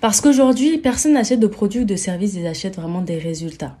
Parce 0.00 0.20
qu'aujourd'hui, 0.20 0.78
personne 0.78 1.14
n'achète 1.14 1.40
de 1.40 1.46
produits 1.46 1.80
ou 1.80 1.84
de 1.84 1.96
services, 1.96 2.34
ils 2.34 2.46
achètent 2.46 2.76
vraiment 2.76 3.00
des 3.00 3.18
résultats. 3.18 3.78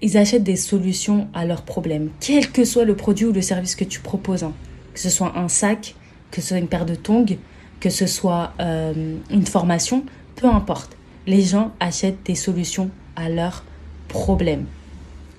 Ils 0.00 0.16
achètent 0.16 0.44
des 0.44 0.56
solutions 0.56 1.28
à 1.34 1.44
leurs 1.44 1.62
problèmes, 1.62 2.10
quel 2.20 2.50
que 2.50 2.64
soit 2.64 2.84
le 2.84 2.96
produit 2.96 3.26
ou 3.26 3.32
le 3.32 3.42
service 3.42 3.74
que 3.74 3.84
tu 3.84 4.00
proposes. 4.00 4.44
Hein. 4.44 4.54
Que 4.94 5.00
ce 5.00 5.10
soit 5.10 5.36
un 5.36 5.48
sac, 5.48 5.94
que 6.30 6.40
ce 6.40 6.48
soit 6.48 6.58
une 6.58 6.68
paire 6.68 6.86
de 6.86 6.94
tongs, 6.94 7.36
que 7.80 7.90
ce 7.90 8.06
soit 8.06 8.52
euh, 8.60 9.16
une 9.30 9.46
formation, 9.46 10.04
peu 10.36 10.46
importe. 10.46 10.96
Les 11.26 11.42
gens 11.42 11.72
achètent 11.80 12.24
des 12.24 12.34
solutions 12.34 12.90
à 13.16 13.28
leurs 13.28 13.64
problèmes. 14.08 14.66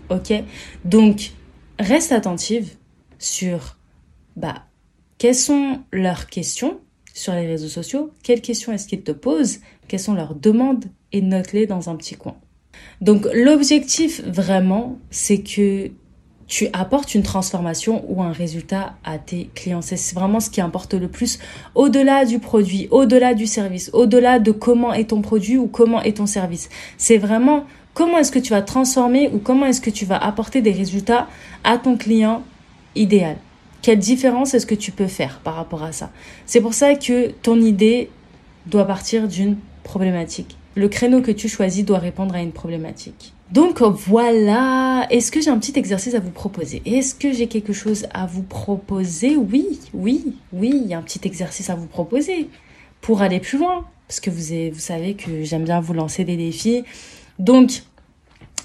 Ok? 0.10 0.34
Donc, 0.86 1.32
reste 1.80 2.12
attentive 2.12 2.76
sur 3.18 3.78
bah, 4.36 4.66
quelles 5.18 5.36
sont 5.36 5.82
leurs 5.92 6.28
questions 6.28 6.80
sur 7.14 7.34
les 7.34 7.46
réseaux 7.46 7.68
sociaux, 7.68 8.12
quelles 8.24 8.42
questions 8.42 8.72
est-ce 8.72 8.88
qu'ils 8.88 9.02
te 9.02 9.12
posent, 9.12 9.60
quelles 9.88 10.00
sont 10.00 10.14
leurs 10.14 10.36
demandes 10.36 10.86
et 11.12 11.22
note-les 11.22 11.66
dans 11.66 11.90
un 11.90 11.96
petit 11.96 12.16
coin. 12.16 12.38
Donc 13.02 13.28
l'objectif 13.34 14.22
vraiment, 14.26 14.98
c'est 15.10 15.40
que 15.40 15.92
tu 16.50 16.68
apportes 16.74 17.14
une 17.14 17.22
transformation 17.22 18.04
ou 18.08 18.24
un 18.24 18.32
résultat 18.32 18.96
à 19.06 19.20
tes 19.20 19.50
clients. 19.54 19.82
C'est 19.84 20.16
vraiment 20.16 20.40
ce 20.40 20.50
qui 20.50 20.62
importe 20.62 20.96
le 20.96 21.08
plus 21.08 21.38
au-delà 21.76 22.26
du 22.26 22.40
produit, 22.40 22.88
au-delà 22.90 23.36
du 23.36 23.46
service, 23.46 23.92
au-delà 23.94 24.40
de 24.40 24.52
comment 24.52 24.92
est 24.92 25.12
ton 25.12 25.22
produit 25.22 25.58
ou 25.58 25.68
comment 25.68 26.02
est 26.02 26.18
ton 26.18 26.26
service. 26.26 26.70
C'est 26.98 27.18
vraiment 27.18 27.66
comment 27.94 28.18
est-ce 28.18 28.32
que 28.32 28.40
tu 28.40 28.50
vas 28.50 28.64
transformer 28.64 29.30
ou 29.32 29.38
comment 29.38 29.68
est-ce 29.68 29.80
que 29.80 29.92
tu 29.92 30.06
vas 30.06 30.18
apporter 30.18 30.62
des 30.62 30.72
résultats 30.72 31.28
à 31.64 31.78
ton 31.78 31.98
client 31.98 32.42
idéal. 32.96 33.38
Quelle 33.84 34.00
différence 34.00 34.56
est-ce 34.56 34.66
que 34.66 34.76
tu 34.76 34.92
peux 34.92 35.08
faire 35.08 35.40
par 35.44 35.54
rapport 35.54 35.84
à 35.84 35.92
ça? 35.92 36.12
C'est 36.48 36.62
pour 36.62 36.74
ça 36.74 36.96
que 36.96 37.30
ton 37.30 37.62
idée 37.62 38.10
doit 38.66 38.86
partir 38.86 39.28
d'une 39.28 39.58
problématique. 39.84 40.59
Le 40.76 40.88
créneau 40.88 41.22
que 41.22 41.32
tu 41.32 41.50
choisis 41.50 41.84
doit 41.84 42.00
répondre 42.00 42.36
à 42.36 42.42
une 42.42 42.52
problématique. 42.52 43.34
Donc 43.52 43.82
voilà, 43.82 45.08
est-ce 45.10 45.32
que 45.32 45.42
j'ai 45.42 45.50
un 45.50 45.58
petit 45.58 45.78
exercice 45.78 46.14
à 46.14 46.20
vous 46.20 46.30
proposer? 46.30 46.84
Est-ce 46.86 47.16
que 47.16 47.34
j'ai 47.34 47.48
quelque 47.48 47.74
chose 47.74 48.06
à 48.14 48.28
vous 48.28 48.44
proposer? 48.44 49.36
Oui, 49.36 49.80
oui, 49.94 50.36
oui, 50.54 50.72
il 50.74 50.88
y 50.88 50.94
a 50.94 51.00
un 51.00 51.02
petit 51.02 51.22
exercice 51.24 51.70
à 51.72 51.76
vous 51.76 51.88
proposer 51.88 52.50
pour 53.02 53.22
aller 53.24 53.40
plus 53.40 53.58
loin. 53.58 53.86
Parce 54.08 54.20
que 54.20 54.30
vous, 54.30 54.72
vous 54.74 54.80
savez 54.80 55.14
que 55.16 55.44
j'aime 55.44 55.64
bien 55.64 55.80
vous 55.80 55.94
lancer 55.94 56.24
des 56.24 56.38
défis. 56.38 56.84
Donc, 57.38 57.84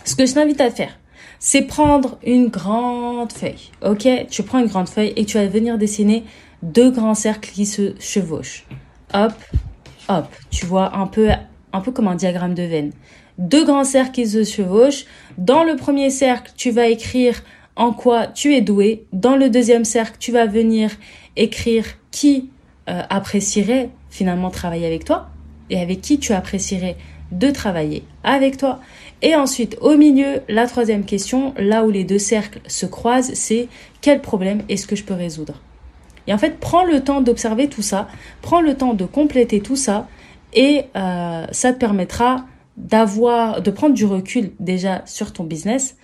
ce 0.05 0.15
que 0.17 0.27
je 0.27 0.33
t'invite 0.33 0.61
à 0.61 0.71
faire, 0.71 0.99
c'est 1.39 1.63
prendre 1.63 2.19
une 2.25 2.49
grande 2.49 3.33
feuille. 3.33 3.71
Ok? 3.83 4.09
Tu 4.31 4.43
prends 4.43 4.59
une 4.59 4.69
grande 4.69 4.89
feuille 4.89 5.13
et 5.17 5.25
tu 5.25 5.37
vas 5.37 5.47
venir 5.47 5.77
dessiner 5.79 6.25
deux 6.63 6.91
grands 6.91 7.15
cercles 7.15 7.51
qui 7.51 7.67
se 7.67 7.95
chevauchent. 8.01 8.67
Hop, 9.13 9.33
hop. 10.09 10.27
Tu 10.51 10.65
vois 10.65 10.97
un 10.97 11.07
peu, 11.07 11.29
un 11.75 11.81
peu 11.81 11.93
comme 11.93 12.09
un 12.09 12.15
diagramme 12.15 12.55
de 12.55 12.63
veine 12.63 12.93
deux 13.39 13.65
grands 13.65 13.85
cercles 13.85 14.13
qui 14.13 14.27
se 14.27 14.45
chevauchent. 14.45 15.05
Dans 15.39 15.65
le 15.65 15.77
premier 15.77 16.11
cercle, 16.11 16.53
tu 16.57 16.71
vas 16.71 16.87
écrire 16.87 17.43
en 17.77 17.93
quoi 17.93 18.27
tu 18.27 18.55
es 18.55 18.61
doué. 18.61 19.05
Dans 19.13 19.37
le 19.37 19.51
deuxième 19.51 19.85
cercle, 19.85 20.17
tu 20.19 20.33
vas 20.33 20.47
venir 20.47 20.91
écrire 21.37 21.85
qui 22.11 22.51
euh, 22.89 23.03
apprécierait 23.11 23.91
finalement 24.11 24.51
travailler 24.51 24.87
avec 24.87 25.05
toi 25.05 25.29
et 25.71 25.81
avec 25.81 26.01
qui 26.01 26.19
tu 26.19 26.33
apprécierais 26.33 26.97
de 27.33 27.51
travailler 27.51 28.05
avec 28.23 28.57
toi. 28.57 28.81
Et 29.23 29.35
ensuite, 29.35 29.77
au 29.81 29.97
milieu, 29.97 30.43
la 30.49 30.67
troisième 30.67 31.05
question, 31.05 31.55
là 31.57 31.85
où 31.85 31.91
les 31.91 32.05
deux 32.05 32.19
cercles 32.19 32.61
se 32.69 32.87
croisent, 32.87 33.33
c'est 33.35 33.69
quel 34.01 34.21
problème 34.21 34.63
est-ce 34.69 34.87
que 34.87 34.95
je 34.95 35.03
peux 35.03 35.15
résoudre? 35.15 35.61
Et 36.27 36.35
en 36.35 36.39
fait, 36.39 36.59
prends 36.61 36.85
le 36.85 37.03
temps 37.03 37.21
d'observer 37.21 37.69
tout 37.69 37.83
ça, 37.83 38.09
prends 38.41 38.61
le 38.61 38.75
temps 38.75 38.95
de 38.95 39.05
compléter 39.05 39.61
tout 39.61 39.77
ça, 39.77 40.07
et 40.55 40.85
euh, 40.97 41.47
ça 41.51 41.73
te 41.73 41.79
permettra 41.79 42.47
d'avoir, 42.77 43.63
de 43.63 43.71
prendre 43.71 43.95
du 43.95 44.05
recul 44.05 44.53
déjà 44.61 45.03
sur 45.07 45.33
ton 45.33 45.45
business 45.45 45.97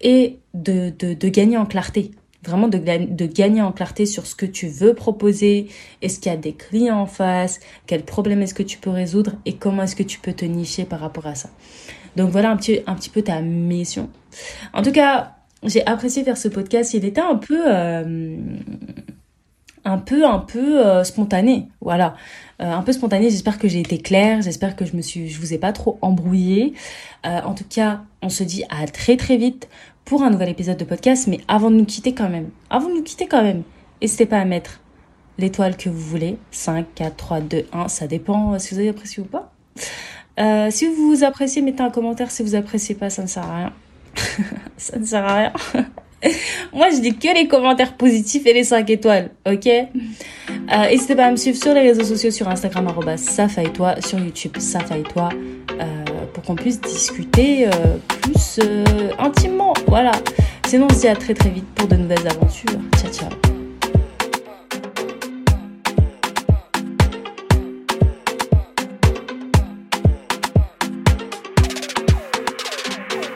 et 0.00 0.38
de, 0.54 0.90
de, 0.90 1.28
gagner 1.28 1.56
en 1.56 1.66
clarté. 1.66 2.10
Vraiment 2.44 2.68
de, 2.68 2.78
de 2.78 3.26
gagner 3.26 3.62
en 3.62 3.72
clarté 3.72 4.06
sur 4.06 4.26
ce 4.26 4.34
que 4.34 4.46
tu 4.46 4.68
veux 4.68 4.94
proposer, 4.94 5.68
est-ce 6.02 6.20
qu'il 6.20 6.30
y 6.30 6.34
a 6.34 6.38
des 6.38 6.52
clients 6.52 7.00
en 7.00 7.06
face, 7.06 7.60
quel 7.86 8.04
problème 8.04 8.42
est-ce 8.42 8.54
que 8.54 8.62
tu 8.62 8.78
peux 8.78 8.90
résoudre? 8.90 9.32
Et 9.46 9.54
comment 9.54 9.82
est-ce 9.82 9.96
que 9.96 10.02
tu 10.02 10.20
peux 10.20 10.32
te 10.32 10.44
nicher 10.44 10.84
par 10.84 11.00
rapport 11.00 11.26
à 11.26 11.34
ça? 11.34 11.50
Donc 12.14 12.30
voilà 12.30 12.50
un 12.50 12.56
petit, 12.56 12.80
un 12.86 12.94
petit 12.94 13.10
peu 13.10 13.22
ta 13.22 13.40
mission. 13.40 14.10
En 14.72 14.82
tout 14.82 14.92
cas, 14.92 15.36
j'ai 15.62 15.84
apprécié 15.86 16.24
faire 16.24 16.36
ce 16.36 16.48
podcast. 16.48 16.94
Il 16.94 17.04
était 17.04 17.20
un 17.20 17.36
peu, 17.36 17.62
euh, 17.66 18.36
un 19.86 19.98
peu, 19.98 20.26
un 20.26 20.40
peu 20.40 20.84
euh, 20.84 21.04
spontané. 21.04 21.68
Voilà. 21.80 22.16
Euh, 22.60 22.70
un 22.70 22.82
peu 22.82 22.92
spontané. 22.92 23.30
J'espère 23.30 23.58
que 23.58 23.68
j'ai 23.68 23.80
été 23.80 23.98
claire. 23.98 24.42
J'espère 24.42 24.76
que 24.76 24.84
je 24.84 24.96
me 24.96 25.00
suis, 25.00 25.28
vous 25.28 25.54
ai 25.54 25.58
pas 25.58 25.72
trop 25.72 25.98
embrouillé. 26.02 26.74
Euh, 27.24 27.40
en 27.42 27.54
tout 27.54 27.64
cas, 27.68 28.02
on 28.20 28.28
se 28.28 28.42
dit 28.42 28.64
à 28.68 28.86
très 28.86 29.16
très 29.16 29.36
vite 29.36 29.68
pour 30.04 30.22
un 30.22 30.30
nouvel 30.30 30.48
épisode 30.48 30.76
de 30.76 30.84
podcast. 30.84 31.28
Mais 31.28 31.40
avant 31.46 31.70
de 31.70 31.76
nous 31.76 31.84
quitter 31.84 32.14
quand 32.14 32.28
même, 32.28 32.50
avant 32.68 32.88
de 32.88 32.94
nous 32.94 33.02
quitter 33.02 33.26
quand 33.26 33.42
même, 33.42 33.62
n'hésitez 34.02 34.26
pas 34.26 34.38
à 34.38 34.44
mettre 34.44 34.80
l'étoile 35.38 35.76
que 35.76 35.88
vous 35.88 36.00
voulez. 36.00 36.36
5, 36.50 36.86
4, 36.96 37.16
3, 37.16 37.40
2, 37.40 37.66
1. 37.72 37.88
Ça 37.88 38.08
dépend 38.08 38.58
si 38.58 38.74
vous 38.74 38.80
avez 38.80 38.88
apprécié 38.88 39.22
ou 39.22 39.26
pas. 39.26 39.52
Si 40.70 40.86
vous 40.86 41.22
appréciez, 41.22 41.62
mettez 41.62 41.82
un 41.82 41.90
commentaire. 41.90 42.32
Si 42.32 42.42
vous 42.42 42.56
appréciez 42.56 42.96
pas, 42.96 43.08
ça 43.08 43.22
ne 43.22 43.28
sert 43.28 43.44
à 43.44 43.56
rien. 43.56 43.72
ça 44.76 44.98
ne 44.98 45.04
sert 45.04 45.24
à 45.24 45.36
rien. 45.36 45.52
Moi, 46.72 46.90
je 46.90 47.00
dis 47.00 47.14
que 47.14 47.34
les 47.34 47.46
commentaires 47.46 47.94
positifs 47.94 48.46
et 48.46 48.52
les 48.52 48.64
5 48.64 48.88
étoiles, 48.90 49.30
ok? 49.46 49.66
Euh, 49.66 49.86
N'hésitez 50.90 51.14
pas 51.14 51.26
à 51.26 51.30
me 51.30 51.36
suivre 51.36 51.56
sur 51.56 51.74
les 51.74 51.82
réseaux 51.82 52.04
sociaux, 52.04 52.30
sur 52.30 52.48
Instagram, 52.48 52.88
Safa 53.16 53.62
toi, 53.64 54.00
sur 54.00 54.18
YouTube, 54.18 54.56
Safa 54.58 54.98
et 54.98 55.02
toi, 55.02 55.28
euh, 55.80 56.04
pour 56.32 56.42
qu'on 56.42 56.56
puisse 56.56 56.80
discuter 56.80 57.66
euh, 57.66 57.70
plus 58.22 58.60
intimement, 59.18 59.74
voilà. 59.86 60.12
Sinon, 60.66 60.88
on 60.90 60.94
se 60.94 61.00
dit 61.00 61.08
à 61.08 61.14
très 61.16 61.34
très 61.34 61.50
vite 61.50 61.66
pour 61.74 61.86
de 61.86 61.96
nouvelles 61.96 62.26
aventures. 62.26 62.80
Ciao, 63.00 63.12
ciao 63.12 63.55